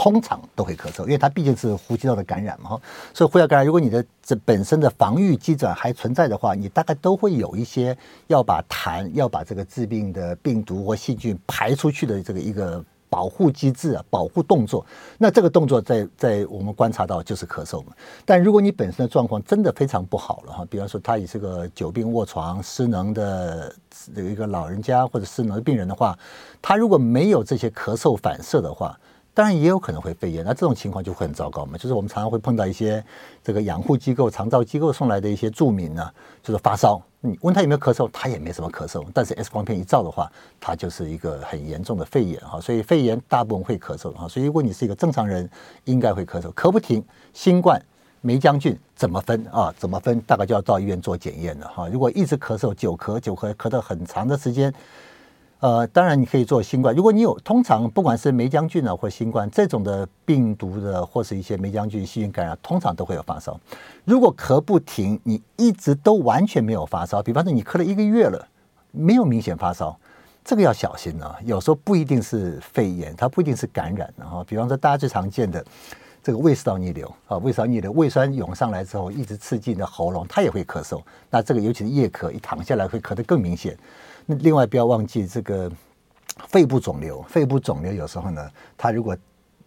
[0.00, 2.80] 通常都会咳嗽，因为它毕竟是呼吸道的感染嘛，
[3.12, 14.86] 所以呼吸道感染，如果你的这本身的防御机制还存在的话，你大概都会有一些要把痰、要把这个致病的病毒或细菌排出去的这个一个保护机制啊，保护动作。
[15.18, 17.92] 那这个动作在在我们观察到就是咳嗽嘛。
[18.24, 23.74] 但如果你本身的状况真的非常不好了哈，比方说他也是个久病卧床、失能的
[24.14, 26.16] 这个一个老人家或者失能的病人的话，
[26.62, 28.96] 他如果没有这些咳嗽反射的话。
[29.38, 31.78] 当然也有可能会肺炎，那这种情况就会很糟糕嘛。
[31.78, 33.04] 就是我们常常会碰到一些
[33.40, 36.10] 这个养护机构、长照机构送来的一些住民呢，
[36.42, 42.60] 就是发烧，你问他有没有咳嗽，他也没什么咳嗽，但是 X 光片一照的话，他就是一个很严重的肺炎哈。
[42.60, 44.26] 所以肺炎大部分会咳嗽哈。
[44.26, 45.48] 所以如果你是一个正常人，
[45.84, 47.00] 应该会咳嗽，咳不停。
[47.32, 47.80] 新冠、
[48.20, 49.72] 梅将军怎么分啊？
[49.78, 50.20] 怎么分？
[50.22, 51.88] 大概就要到医院做检验了哈。
[51.88, 54.74] 如果一直咳嗽，久咳久咳，咳得很长的时间。
[55.60, 56.94] 呃，当然你可以做新冠。
[56.94, 63.58] 如果你有通常不管是霉浆菌啊或新冠这种的病毒的或是一些霉浆菌细菌感染，通常都会有发烧。
[64.04, 68.46] 如果咳不停，你一直都完全没有发烧，比方说你咳了一个月了，
[68.92, 69.98] 没有明显发烧，
[70.44, 71.36] 这个要小心啊。
[71.44, 74.12] 有时候不一定是肺炎，它不一定是感染。
[74.16, 75.64] 然后，比方说大家最常见的
[76.22, 81.02] 这个胃食道逆流啊，胃食道逆流，胃酸涌上来之后一直刺激你的喉咙，它也会咳嗽。
[81.28, 83.76] 那这个尤其是夜咳，一躺下来会咳得更明显。
[84.28, 85.72] 另外，不要忘记这个
[86.48, 87.22] 肺部肿瘤。
[87.22, 89.16] 肺部肿瘤有时候呢，它如果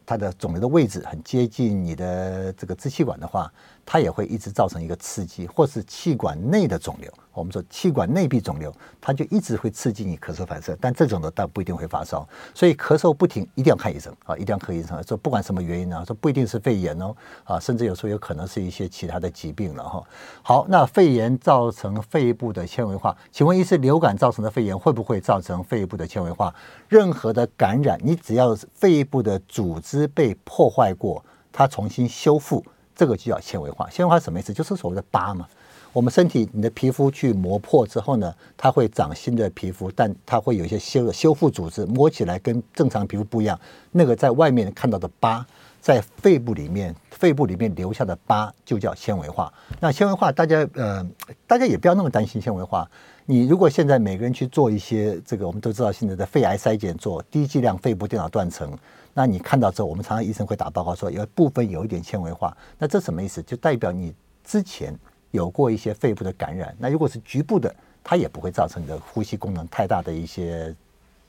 [0.05, 3.51] 它的肿瘤的位置很接近你的这个支气管的话，
[3.85, 7.11] 它也会一直造成一个刺激，或是气管内的肿瘤。
[7.33, 12.27] 我们说气管内壁肿瘤，它就一直会刺激你咳嗽反射，但这种的倒不一定会发烧。
[12.53, 15.01] 所以咳嗽不停，一定要看医生啊，一定要看医生。
[15.03, 17.15] 说不管什么原因呢，说不一定是肺炎哦，
[17.45, 20.03] 啊，甚至有时候有可能是一些其他的疾病了哈。
[20.43, 26.53] 好，那肺炎造成肺部的纤维化，请问一次，流感造成的肺炎会不会造成肺部的纤维化？
[26.89, 32.61] 任何的感染，你只要肺部的组织被破坏过，它重新修复，
[33.01, 33.89] 这个就叫纤维化。
[33.89, 34.53] 纤维化什么意思？
[34.53, 35.47] 就是所谓的疤嘛。
[35.91, 43.59] 我们身体，你的皮肤去磨破之后呢，它会长新的皮肤，但它会有一些修修复组织，摸起来跟正常皮肤不一样。
[43.91, 45.43] 那个在外面看到的疤，
[45.81, 49.51] 在肺部里面，肺部里面留下的疤就叫纤维化。
[49.79, 51.03] 那纤维化，大家呃，
[51.47, 52.87] 大家也不要那么担心纤维化。
[53.25, 58.77] 你如果现在每个人去做一些这个，我们都知道现在的肺癌筛检做低剂量肺部电脑断层，
[59.13, 63.41] 那你看到之后，我们常常医生会打报告说有部分有一点纤维化，那这什么意思？
[63.43, 64.97] 就代表你之前
[65.31, 66.75] 有过一些肺部的感染。
[66.79, 70.73] 那如果是局部的，它也不会造成你的呼吸功能太大的一些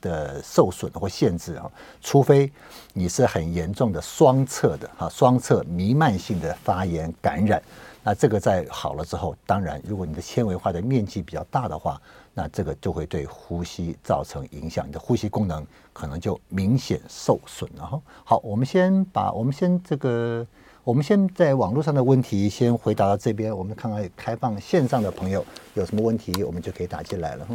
[0.00, 2.50] 的受损或限制啊，除非
[2.92, 7.62] 你是很严重的双侧的哈，双侧弥漫性的发炎感染。
[8.04, 12.00] 那这个在好了之后，当然，如果你的纤维化的面积比较大的话，
[12.34, 18.00] 那这个就会对呼吸造成影响，你的呼吸功能可能就明显受损了哈。
[18.24, 20.46] 好，我们先把我们先这个，
[20.84, 27.46] 我们先在网络上的问题先回答到这边，我们看看开放线上的朋友有什么问题，我们就可以打进来了。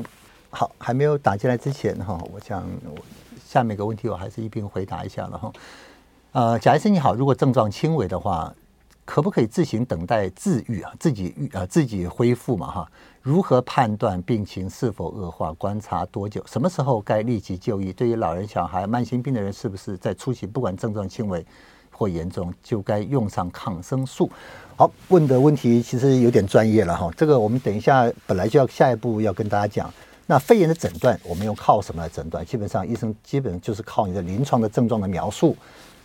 [0.50, 2.64] 好，还没有打进来之前哈，我想
[3.46, 5.52] 下面一个问题我还是一并回答一下了哈。
[6.32, 8.54] 呃，贾医生你好，如果症状轻微的话。
[9.08, 10.92] 可不可以自行等待自愈啊？
[11.00, 12.92] 自己愈啊，自己恢复嘛哈？
[13.22, 15.54] 如何判断病情是否恶化？
[15.54, 16.44] 观察多久？
[16.46, 17.94] 什么时候该立即就医？
[17.94, 21.44] 对于老人、小孩、慢性病的人，是不是在初期不管症状轻微
[21.90, 24.30] 或严重，就该用上抗生素？
[24.76, 27.10] 好，问的问题其实有点专业了哈。
[27.16, 29.92] 这个我们等一下本来就要下一步要跟大家讲。
[30.26, 32.46] 那肺炎的诊断，我们用靠什么来诊断？
[32.46, 35.56] 基本上医生基本就是靠你的临床的症状的描述。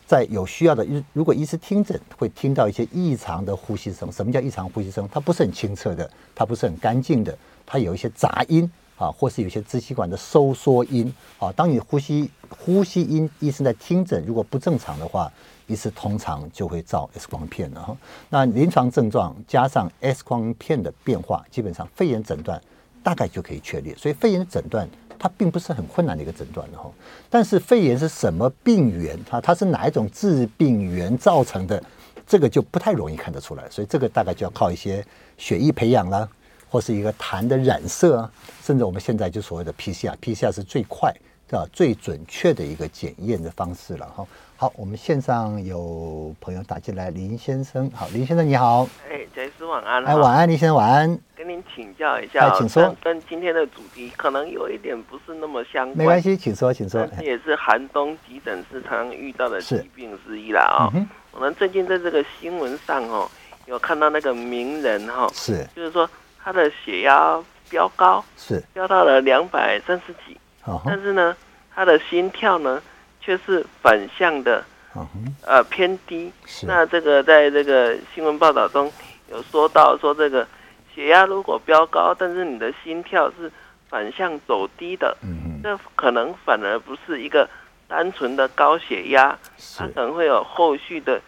[0.07, 4.13] 在有需要的，如果医师听诊会听到一些异常的呼吸声。
[4.13, 5.09] 什么叫异常呼吸声？
[5.11, 11.51] 它不是很清澈的，它不是很干净的，它有一些杂音啊，或是有些支气管的收缩音啊。
[11.53, 15.33] 当你呼吸呼吸音，医生在听诊，如果不正常的话，
[15.67, 17.97] 医师通常就会照 X 光片了哈。
[18.29, 22.61] 那临床症状加上 X 光片的变化，基本上肺炎诊断
[23.03, 23.95] 大概就可以确立。
[23.95, 24.87] 所以肺炎诊断。
[25.23, 26.91] 它并不是很困难的一个诊断的哈，
[27.31, 29.17] 但是肺炎是什么病原？
[29.31, 31.81] 啊它是哪一种致病原造成的？
[32.27, 35.05] 这个就不太容易看得出来，所以这个大概就要靠一些
[35.39, 36.29] 血液培养啦，
[36.69, 38.33] 或是一个痰的染色啊，
[38.65, 41.15] 甚至我们现在就所谓的 PCR，PCR 是最快
[41.53, 44.27] 的、最准确的一个检验的方式了哈。
[44.57, 51.19] 好，我们线上有朋友打进来，林先生，好，林先生你好，哎，贾医师晚安，哎，晚安，林先生晚安。
[51.37, 52.95] 跟您请教一下，哎请说。
[53.03, 55.99] 跟今天的主题可能有一点不是那么相关。
[55.99, 57.07] 没关系，请说，请说。
[57.19, 61.07] 这也是寒冬急诊室常常遇到的疾病之一了啊、哦。
[61.33, 63.29] 我们最近在这个新闻上哦，
[63.67, 66.09] 有看到那个名人哈、哦，是，就是说
[66.41, 71.37] 他的血压飙高，是飙到了两百三十几，哦、但是呢，
[71.75, 72.83] 他的心跳呢
[73.21, 75.07] 却是反向的，哦、
[75.47, 76.33] 呃偏低。
[76.47, 76.67] 是。
[76.67, 78.93] 那这个在这个新闻报道中
[79.31, 80.47] 有说到说这个。
[80.95, 83.51] 血压如果飙高，但是你的心跳是
[83.89, 87.49] 反向走低的，嗯，这可能反而不是一个
[87.89, 89.35] 单纯的高血压，
[89.79, 91.19] 它可能会有后续的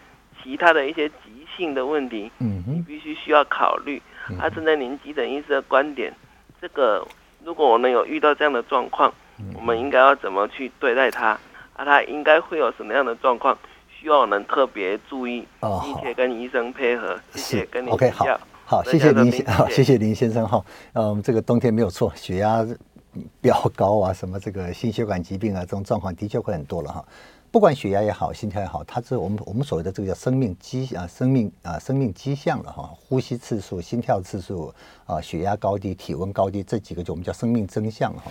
[0.42, 4.02] 其他的一些急性的问题，嗯，你必须需要考虑。
[4.38, 6.12] 啊，站在您急诊医师的观点，
[6.60, 7.02] 这个
[7.42, 9.10] 如果我们有遇到这样的状况，
[9.54, 11.38] 我们应该要怎么去对待它？
[11.74, 13.56] 啊，它应该会有什么样的状况，
[13.88, 17.18] 需要我们特别注意，并且跟医生配合。
[17.32, 18.12] 谢谢，跟您 OK。
[18.66, 20.64] 好，谢谢林先，好，谢谢林先生哈。
[20.94, 22.64] 嗯，这个冬天没有错，血压
[23.40, 27.04] 飙高啊，什么这个心血管疾病啊，这种状况的确会很多了哈。
[27.54, 32.92] 不管血压也好，心跳也好，它是我们我们所谓的这个叫生命迹啊，生命啊，生命迹象了哈。
[33.08, 34.74] 呼吸次数、心跳次数
[35.06, 38.24] 啊，血压高低、体温高低这几个就我们叫生命征象哈。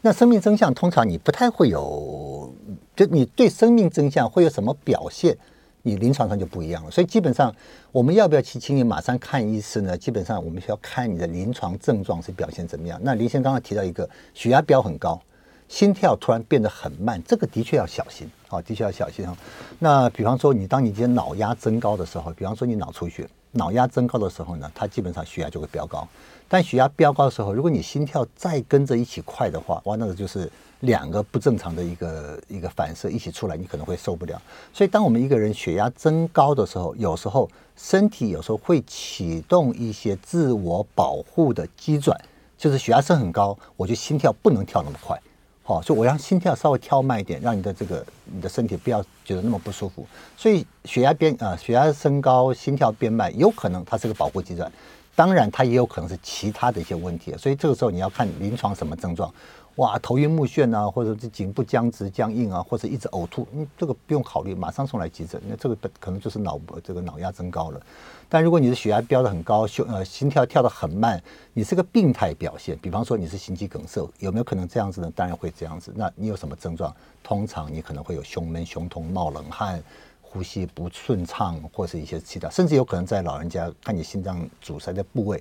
[0.00, 2.54] 那生命征象通常你不太会有，
[2.94, 5.36] 就你对生命征象会有什么表现？
[5.82, 7.52] 你临床上就不一样了，所以基本上
[7.90, 9.98] 我们要不要去请你马上看医师呢？
[9.98, 13.00] 基本上我们需要看你的临床症状是表现怎么样。
[13.02, 15.20] 那林先生刚刚提到一个血压飙很高，
[15.66, 19.36] 心跳突然变得很慢，这个的确要小心好，的确要小心哈。
[19.78, 26.06] 那比方说你当你今天脑压增高的时候，比方说你脑出血，脑压增高的时候呢，它基本上血压就会飙高。
[26.48, 30.50] 但血压飙高的时候，如果你心跳再跟着一起快的话，哇，那个就是。
[30.82, 34.40] 两个不正常的一个一个反射一起出来，你可能会受不了。
[34.72, 42.16] 所以，当我们一个人血压增高的时候，有时候身体有时候会启动一些自我保护的机转，
[42.56, 45.20] 就是血压升很高，我就心跳不能跳那么快，
[45.68, 50.06] 哦，所以我让心跳稍微跳慢一点，让你的这个你的身体不要觉得那么不舒服。
[50.34, 54.66] 所以，血压变啊，血压升高，心跳变慢，有可能它是个保护机制，
[55.14, 57.34] 当然它也有可能是其他的一些问题。
[57.36, 59.30] 所以，这个时候你要看临床什么症状。
[59.78, 65.40] 哇，头晕目眩啊，或者是颈部僵直僵硬啊，或者一直呕吐，嗯，这个不用考虑，马上送来急诊。
[65.46, 67.80] 那这个可能就是脑这个脑压增高了。
[68.28, 71.22] 但如果你的血压飙得很高，胸呃心跳跳得很慢，
[71.52, 72.76] 你是个病态表现。
[72.78, 75.12] 比方说你是心肌梗塞，有没有可能这样子呢？
[75.14, 75.92] 当然会这样子。
[75.94, 76.92] 那你有什么症状？
[77.22, 79.80] 通常你可能会有胸闷、胸痛、冒冷汗、
[80.20, 85.40] 呼吸不顺畅，或是一些其他，甚至有可能在老人家看你心脏阻塞的部位，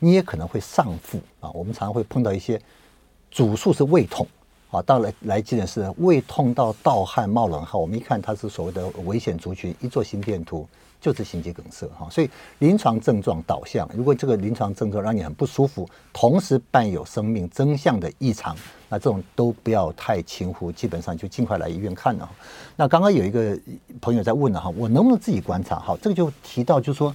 [0.00, 1.48] 你也可能会上腹啊。
[1.52, 2.60] 我们常常会碰到一些
[3.30, 4.26] 主诉是胃痛
[4.70, 10.66] 啊，到了来急诊室，胃痛到盗汗冒冷汗，我们一看他是所谓的危险族群，一做心电图。
[10.98, 18.56] 就是心肌梗塞哈，所以临床症状导向，如果这个临床症状让你很不舒服，同时伴有生命征象的异常，
[18.88, 22.28] 那这种都不要太轻忽，基本上就尽快来医院看了。
[22.74, 23.56] 那刚刚有一个
[24.00, 25.78] 朋友在问了哈，我能不能自己观察？
[25.78, 27.14] 哈，这个就提到就是说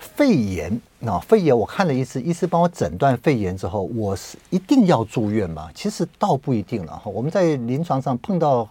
[0.00, 5.68] 肺炎啊，肺炎我看了一次，医师帮我诊断肺炎之后，我是一定要住院吗？
[5.74, 8.68] 其实倒不一定了哈，我们在临床上碰到。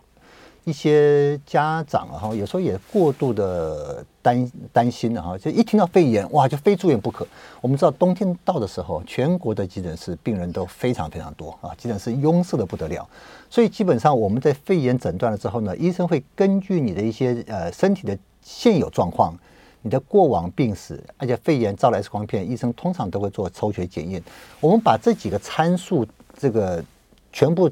[0.65, 7.25] 一些家长哈，有时候也过度的担担心了哈，就一听到肺炎哇，就非住院不可。
[7.59, 13.07] 我们知道冬天到的时候，全国的急诊室病人都非常非常多啊，急诊室拥塞的不得了。
[13.49, 19.33] 所以基本上我们在肺炎诊断了之后呢，医生会根据你的一些呃身体的现有状况、
[19.81, 24.21] 你的过往病史，而且肺炎照了 X 光片，医生通常都会做抽血检验。
[24.59, 26.05] 我们把这几个参数
[26.37, 26.83] 这个
[27.31, 27.69] 全部。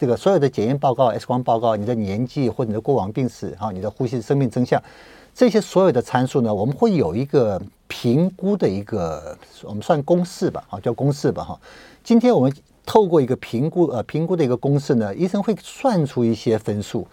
[0.00, 4.80] 这个所有的检验报告、X 光报告、你的年纪或者你的过往病史、哈，你的呼吸生命征象，
[5.34, 11.60] 这些所有的参数呢，我们会有一个评估的一个，我们算公式吧，啊，叫公式吧，哈。
[12.04, 12.54] 今天我们
[12.86, 17.04] 透过一个评估，呃，评估的一个公式呢，医生会算出一些分数。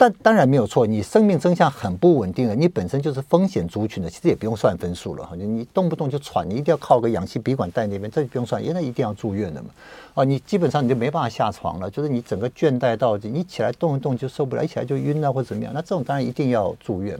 [0.00, 5.34] 但当然没有错，你生命征象很不稳定的，你本身就是风险族群的，其实也不用算分数了哈。
[5.34, 9.70] 你动不动就喘，你一定要靠个氧气鼻管带那边，这就不用算，因为那一定要住院的嘛。
[10.14, 17.18] 哦，你基本上你就没办法下床了，就是你整个倦怠到你起来动一动就受不了，一起来就晕了或者怎么样，那这种当然一定要住院。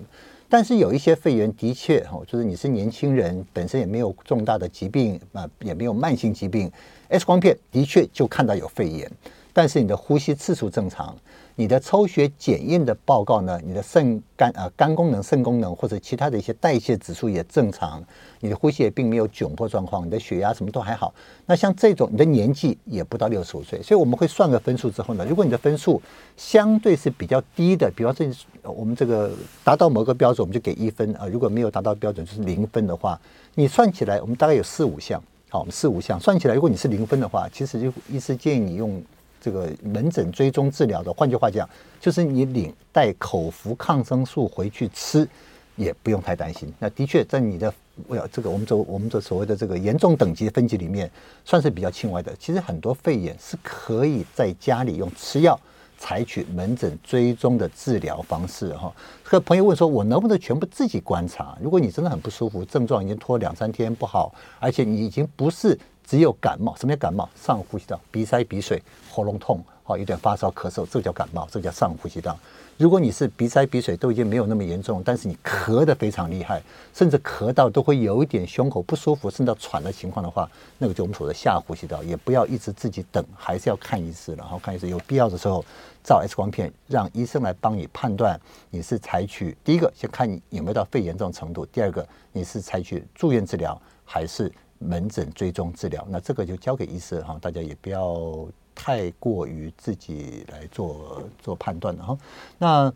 [0.48, 6.70] 但是有一些肺炎的确哈，就是你是年轻人，本身也没有重大的疾病啊，也没有慢性疾病
[7.08, 9.10] ，X 光片的确就看到有肺炎，
[9.52, 11.12] 但是你的呼吸次数正常。
[11.60, 13.60] 你的抽血检验的报告呢？
[13.66, 18.00] 你的肾肝啊肝功能、肾功能或者其他的一些代谢指数也正常，
[18.38, 21.12] 你的呼吸也并没有窘迫状况，你的血压什么都还好。
[21.46, 26.00] 那像这种，你的年纪也不到六十五岁，所以我们会算个分数之后呢，如果你的分数
[26.36, 28.24] 相对是比较低的，比方说
[28.62, 29.32] 我们这个
[29.64, 33.20] 达到某个标准，我们就给一分啊；如果没有达到标准，就是零分的话，
[33.56, 39.02] 你算起来我们大概有四五项，好，四五项算起来，如果你是零分的话，其实就医师建议你用。
[39.40, 41.68] 这个门诊追踪治疗的，换句话讲，
[42.00, 45.28] 就是你领带口服抗生素回去吃，
[45.76, 46.72] 也不用太担心。
[46.78, 47.72] 那的确在你的
[48.06, 51.10] 我要这个我们这我们这所谓的这个严重等级分级里面，
[51.44, 52.34] 算是比较轻微的。
[52.38, 55.58] 其实很多肺炎是可以在家里用吃药，
[55.98, 58.92] 采取门诊追踪的治疗方式哈。
[59.22, 61.56] 和朋友问说，我能不能全部自己观察？
[61.60, 65.78] 如果你真的很不舒服，症状已经拖两三天不好，而且你已经不是。
[66.08, 67.28] 只有感冒，什么叫感冒？
[67.36, 72.34] 上呼吸道鼻塞、鼻水、喉咙痛，好，有点发烧、咳嗽，这叫感冒，这叫上呼吸道。
[72.78, 76.62] 如果你是鼻塞、鼻水都已经没有那么严重，但是你咳得非常厉害，
[76.94, 85.62] 甚至咳到都会有一点胸口不舒服，甚至喘的情况的话，那个就我们说的下呼吸道，也不要一直自己等，还是要看医师，然后看医师，有必要的时候
[86.02, 88.40] 照 X 光片，让医生来帮你判断
[88.70, 94.50] 你是采取第一个先看你有没有到肺炎这种程度，第二个你是采取住院治疗还是。
[94.78, 102.18] 门诊追踪治疗，那这个就交给医生哈，大家也不要太过于自己来做做判断了哈。
[102.58, 102.92] 那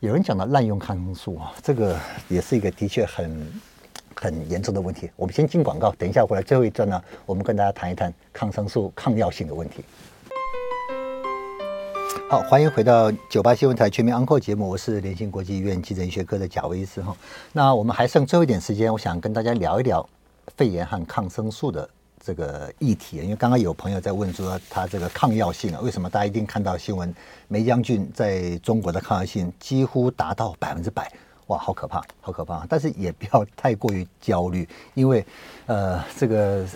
[0.00, 1.98] 有人讲到滥用抗生素啊，这个
[2.28, 3.60] 也是一个的确很
[4.14, 5.10] 很严重的问题。
[5.16, 9.82] 我们先进广告，等一下回来最后一段呢，我们跟大家谈一谈抗生素抗药性的问题。
[12.28, 17.16] 好，欢迎回到九八新闻台全民安扣节目，我是联兴国际医院急诊医学科的贾维医师哈。
[17.52, 20.06] 那我们还剩最后一点时间，我想跟大家聊一聊。
[20.56, 21.88] 肺炎和抗生素的
[22.18, 27.14] 这个议题，因为刚刚有朋友在问说他这个抗药性啊，为什么大家一定看到新闻？
[27.48, 31.12] 梅将军在中国的抗药性几乎达到百分之百，
[31.48, 32.64] 哇，好可怕，好可怕！
[32.68, 35.24] 但是也不要太过于焦虑，因为
[35.66, 36.66] 呃，这个。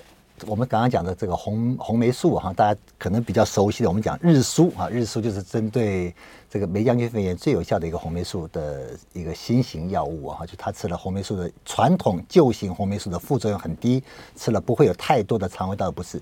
[0.46, 6.14] 我们刚刚讲的这个红红霉素哈，大家可能比较熟悉的，我们讲日苏啊，日苏就是针对
[6.48, 14.02] 这个霉浆菌肺炎最有效的一个红霉素的一个新型药物啊，就他吃了红霉素的传统旧型红霉素的副作用很低，
[14.34, 16.20] 吃了不会有太多的肠胃道的不适。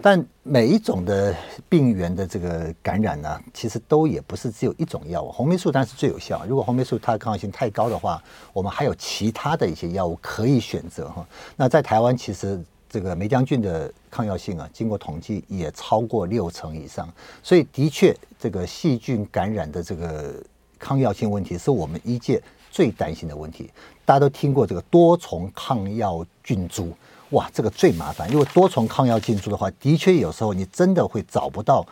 [0.00, 1.32] 但每一种的
[1.68, 6.44] 病原的这个感染呢，其实都也不是只有一种药物，红霉素当然是最有效。
[6.48, 8.20] 如果红霉素它的抗药性太高的话，
[8.52, 11.24] 我们还有其他的一些药物可以选择哈。
[11.54, 12.60] 那在台湾其实。
[12.92, 17.08] 这个霉浆菌的抗药性啊，经过统计也超过六成以上，
[17.42, 20.34] 所以的确，这个细菌感染的这个
[20.78, 23.70] 抗药性问题是我们医界最担心的问题。
[24.04, 26.92] 大家都听过这个多重抗药菌株，
[27.30, 28.30] 哇，这个最麻烦。
[28.30, 31.86] 因为多重抗药菌株的话，的确有时候你真的会找不到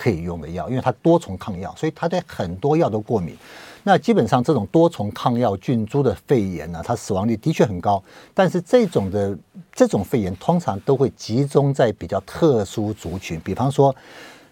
[0.00, 3.36] 可以用的药，因为它多重抗药，所以它对很多药都过敏。
[3.82, 9.36] 那基本上这种多重抗药菌株的肺炎呢，它死亡率的确很高，但是这种的
[9.70, 13.94] 这种肺炎通常都会集中在比较特殊族群，比方说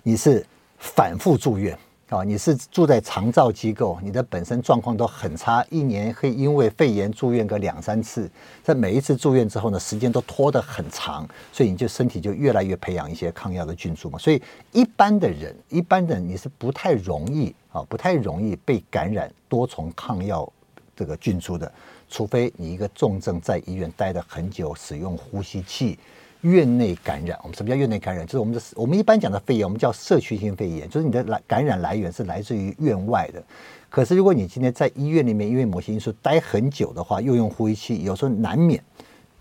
[0.03, 0.45] 你是
[0.77, 1.79] 反复住院。
[2.09, 8.31] 啊，你是住在长照机构，你的本身状况都很差，一年会因为肺炎住院个两三次，
[8.63, 14.19] 在每一次住院之后呢，时间都拖得很长，所以你就身体就越来越培养一些抗药的菌株嘛。
[14.19, 14.43] 所以
[14.73, 20.51] 一般的人，一般的人你是不太容易啊，不太容易被感染多重抗药
[20.97, 21.71] 这个菌株的，
[22.09, 25.99] 除非你一个重症在医院待得很久，使用呼吸器。
[26.43, 28.25] 院内感染，我们什么叫院内感染？
[28.25, 33.43] 就是我们的我们一般讲的肺炎，我们叫社区性肺炎，就是你的来感染来源是来自于院外的。
[33.91, 38.83] 可是如果你今天在医院里面，因为某些因素待很久的话，又用呼吸器，有时候难免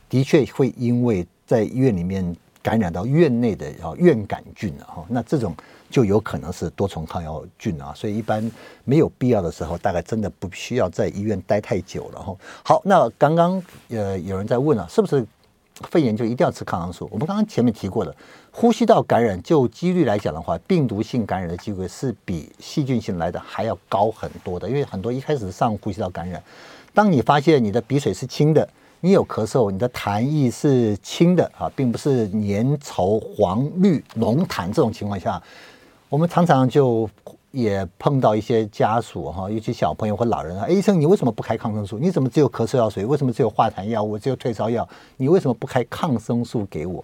[0.10, 5.54] 的确会因为在医院里面感染到院内的啊院感菌啊，那这种
[5.91, 8.50] 就有可能是多重抗药菌啊，所以一般
[8.86, 12.36] 没有必要的时候，大概真的不需要在医院待太久了哈。
[12.64, 15.24] 好，那刚刚呃有人在问啊，是不是？
[15.89, 17.07] 肺炎就一定要吃抗生素。
[17.11, 18.15] 我们刚刚前面提过的，
[18.51, 24.67] 呼吸道感染就几率来讲的话，病毒性感染的机会是比细菌性来的还要高很多的。
[24.67, 26.41] 因为很多一开始上呼吸道感染，
[26.93, 28.67] 当你发现你的鼻水是清的，
[29.01, 35.41] 你有咳嗽，你的痰液是清的啊，并不是粘稠黄绿浓痰这种情况下，
[36.09, 37.09] 我们常常就。
[37.58, 41.97] 也碰到一些家属哈，尤其小朋友或老人啊，医生，你为什么不开抗生素？
[41.97, 43.03] 你怎么只有咳嗽药水？
[43.03, 44.16] 为什么只有化痰药物？
[44.16, 44.88] 只有退烧药？
[45.16, 47.03] 你为什么不开抗生素给我？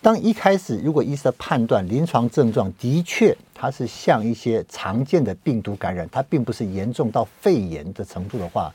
[0.00, 8.72] 当一开始如果医生判断临床症状的确它是像一些常见的病毒感染，它并不是严重到肺炎的程度的话，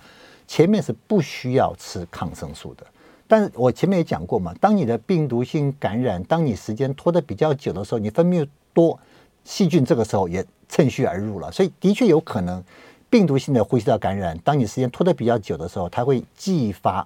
[0.48, 2.86] 前面是不需要吃抗生素的。
[3.28, 9.00] 但是我前面也讲过嘛，当你的病毒性感染，当你时间拖得比较久的时候，你分泌多。
[9.48, 12.64] 细菌这个时候也趁虚而入了，所以的确有可能
[13.10, 17.06] 病毒性的呼吸道感染，当你时间拖得比较久的时候，它会继发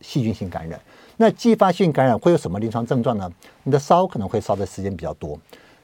[0.00, 0.80] 细菌性感染。
[1.16, 3.30] 那继发性感染会有什么临床症状呢？
[3.64, 5.38] 你的烧可能会烧的时间比较多，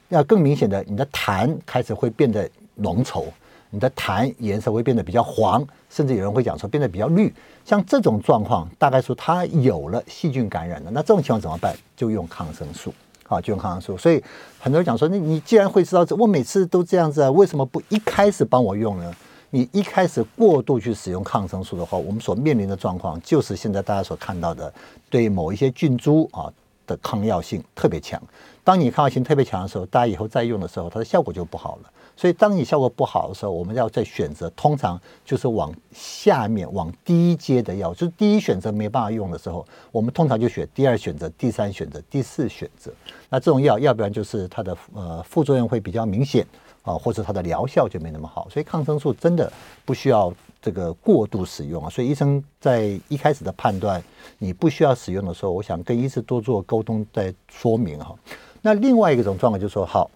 [0.09, 3.25] 要更明显的，你的痰开始会变得浓稠，
[3.69, 7.33] 你的痰颜色会变得比较黄，甚至有人会讲说变得比较绿。
[7.63, 11.77] 像这种状况，大概说它有了细菌感染了，那这种情况怎么办？
[11.95, 12.93] 就用抗生素。
[13.29, 14.21] 啊，就用抗生素，所以
[14.59, 19.13] 很多人讲说，那你既然会知道，我每次都这样子啊，为什么不一开始帮我用呢？
[19.51, 24.71] 你一开始过度去使用抗生素的话，我们所面临的状况就是现在大家所看到的，
[25.09, 26.51] 对某一些菌株啊
[26.89, 28.21] 的抗药性特别强。
[28.63, 31.91] 当你抗药性特别强的时候，大家以后再用的时候，它的效果就不好了。
[32.17, 42.91] 所以，当你效果不好的时候，我们要再选择，通常就是往下面、往低阶的药，就是第一选择没办法用的时候，我们通常就选第二选择、第三选择、第四选择。
[43.29, 46.45] 那这种药，要不然就是它的呃副作用会比较明显
[46.81, 48.49] 啊，或者它的疗效就没那么好。
[48.49, 49.49] 所以，抗生素真的
[49.85, 51.89] 不需要这个过度使用啊。
[51.89, 54.03] 所以，医生在一开始的判断
[54.37, 58.15] 你不需要使用的时候，我想跟医师多做沟通再说明哈。
[58.61, 60.09] 那另外一种状况就是说，好。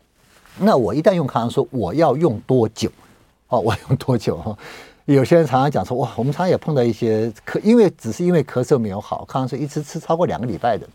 [0.59, 2.87] 那我一旦用抗生素，我要用多久？
[3.47, 4.37] 哦，我要用多久？
[4.37, 4.55] 哈，
[5.05, 10.87] 有些人常常讲说，哇，我们常常也碰到一些咳，因为只是因为咳嗽没有好，抗生素一直吃超过两个礼拜的，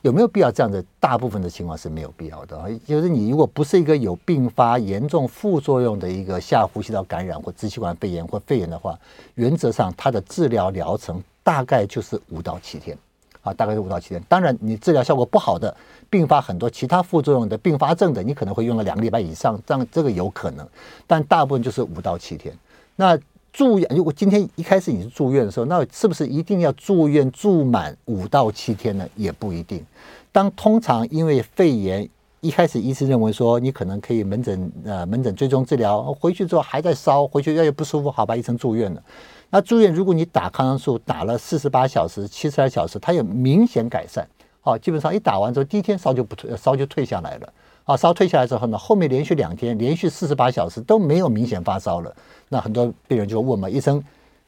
[0.00, 0.82] 有没有必要这样的？
[0.98, 2.70] 大部分的情况是没有必要的。
[2.86, 8.98] 就是你如果不是一个有并发严重副作用的一个下呼吸道感染或支气管肺炎或肺炎的话，
[9.34, 12.96] 原则上它的治疗疗程大概就是五到七天。
[13.42, 14.22] 啊，大概是五到七天。
[14.28, 15.76] 当然，你治疗效果不好的，
[16.08, 20.66] 并发很多其他副作用的并发症的，你可能会用了两个礼拜以上，这样这个有可能。
[21.06, 22.56] 但大部分就是五到七天。
[22.94, 23.18] 那
[23.52, 29.06] 住院，如果今天一开始你是住院的时候，那是不是一定要住院住满五到七天呢？
[29.14, 29.84] 也不一定。
[30.32, 32.08] 当通常因为肺炎，
[32.40, 39.02] 一开始医师认为说你可能可以门诊呃门诊追踪治疗，回去之后还在烧，回去越来越不舒服，好吧，医生住院了。
[39.50, 44.26] 那住院，如果你打抗生素打了四十八小时、七十二小时，它有明显改善，
[44.62, 47.52] 好，基本上一打完之后，第一天烧就不退，烧就退下来了，
[47.84, 52.14] 啊，烧退下来之后呢，后面连续两天，连续四十八小时都没有明显发烧了。
[52.48, 54.02] 那很多病人就问嘛，医生，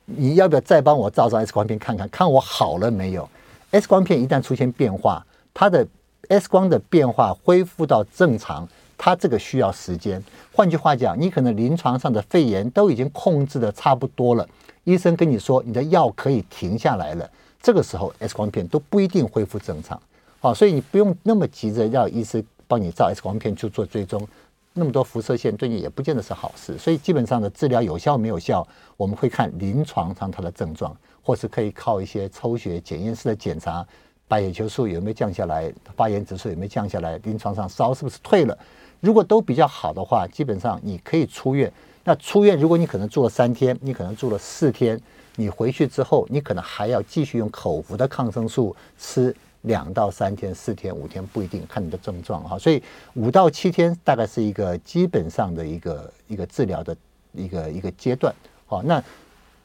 [0.05, 3.28] 你要不要再帮我照张 X 光片看看，看我好了没有
[3.70, 5.87] ？X 光片一旦出现变化，它的
[6.28, 10.22] X 光的变化恢复到正常，它这个需要时间。
[10.53, 14.49] 换句话讲，你可能临床上的肺炎都已经控制的差不多了。
[14.85, 17.28] 医生跟你说你的药可以停下来了，
[17.61, 20.01] 这个时候 X 光片都不一定恢复正常，
[20.41, 24.27] 好，所以你不用那么急着要医生帮你照 X 光片去做追踪，
[24.73, 33.87] 那么多辐射线对你也不见得是好事，所以基本上的治疗有效没有效，我们会看临床上它的症状，或是可以靠一些抽血检验室的检查，
[34.27, 38.59] 白血球数有没有降下来，发炎指数有没有降下来，临床上烧是不是退了？
[39.01, 41.73] 如果都比较好的话，基本上你可以出院。
[42.07, 45.01] 那出院，如果你可能住了三天，你可能住了四天，
[45.37, 49.35] 你回去之后，你可能还要继续用口服的抗生素吃
[49.65, 52.59] 两到三天、四天、五天，不一定看你的症状哈。
[52.59, 52.83] 所以
[53.15, 56.97] 五到七天大概是一个基本上的一个一个治疗的
[57.33, 58.35] 一个一个阶段。
[58.67, 59.03] 好，那。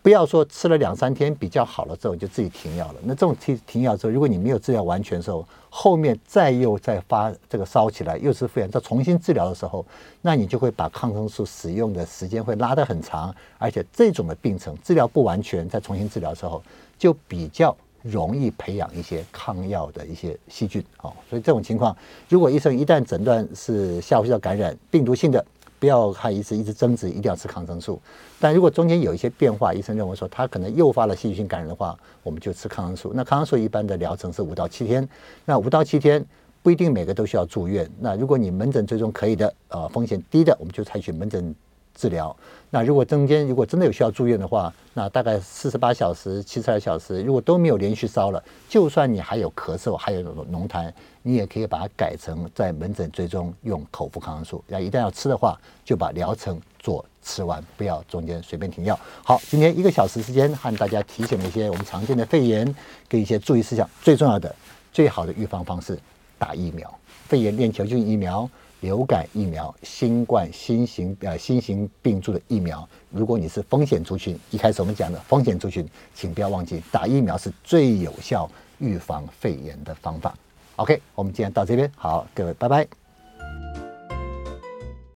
[0.01, 2.95] 不要说吃了两三天比较好了之后就自己停药了。
[3.03, 9.85] 那这种停停药之后，如果你没有治疗完全的时候，后面再又再发这个烧起来，又是肺炎，再重新治疗的时候，
[10.21, 16.63] 那你就会把抗生素使用的时间会拉得很长，而且这种的病程治疗不完全，再重新治疗的时候，
[16.97, 20.83] 就比较容易培养一些抗药的一些细菌。
[21.01, 21.95] 哦，所以这种情况，
[22.27, 25.43] 如果医生一旦诊断是下呼吸道感染病毒性的，
[25.79, 28.01] 不要看一直一直争执，一定要吃抗生素。
[28.39, 33.11] 但如果中间有一些变化，医生认为说他可能诱发了细菌性感染的话，我们就吃抗生素。
[33.13, 35.07] 那抗生素一般的疗程是五到七天，
[35.45, 36.25] 那五到七天
[36.61, 37.89] 不一定每个都需要住院。
[37.99, 41.55] 那如果你门诊最终可以的，呃，风险低的，我们就采取门诊。
[41.95, 42.35] 治疗。
[42.71, 50.91] 那如果中间如果真的有需要住院的话，那大概四十八小时、七十二小时，如果都没有连续烧了，就算你还有咳嗽、还有浓痰，
[51.23, 54.63] 你也可以把它改成在门诊追踪用口服抗生素。
[54.67, 58.97] 要一旦要吃的话，就把疗程做吃完，不要中间随便停药。
[59.23, 62.75] 好，今天一个小时时间和大家提醒了一些我们常见的肺炎
[63.07, 63.89] 跟一些注意事项。
[64.03, 64.55] 最重要的、
[64.93, 65.97] 最好的预防方式，
[66.37, 66.93] 打疫苗，
[67.27, 68.47] 肺炎链球菌疫苗。
[68.81, 80.33] 流感疫苗、新冠新型呃新型病毒的疫苗，如果你是风险族群，一开始我们讲的风险族群，请不要忘记打疫苗是最有效预防肺炎的方法。
[80.77, 82.98] OK，我们今天到这边，好，各位，拜拜。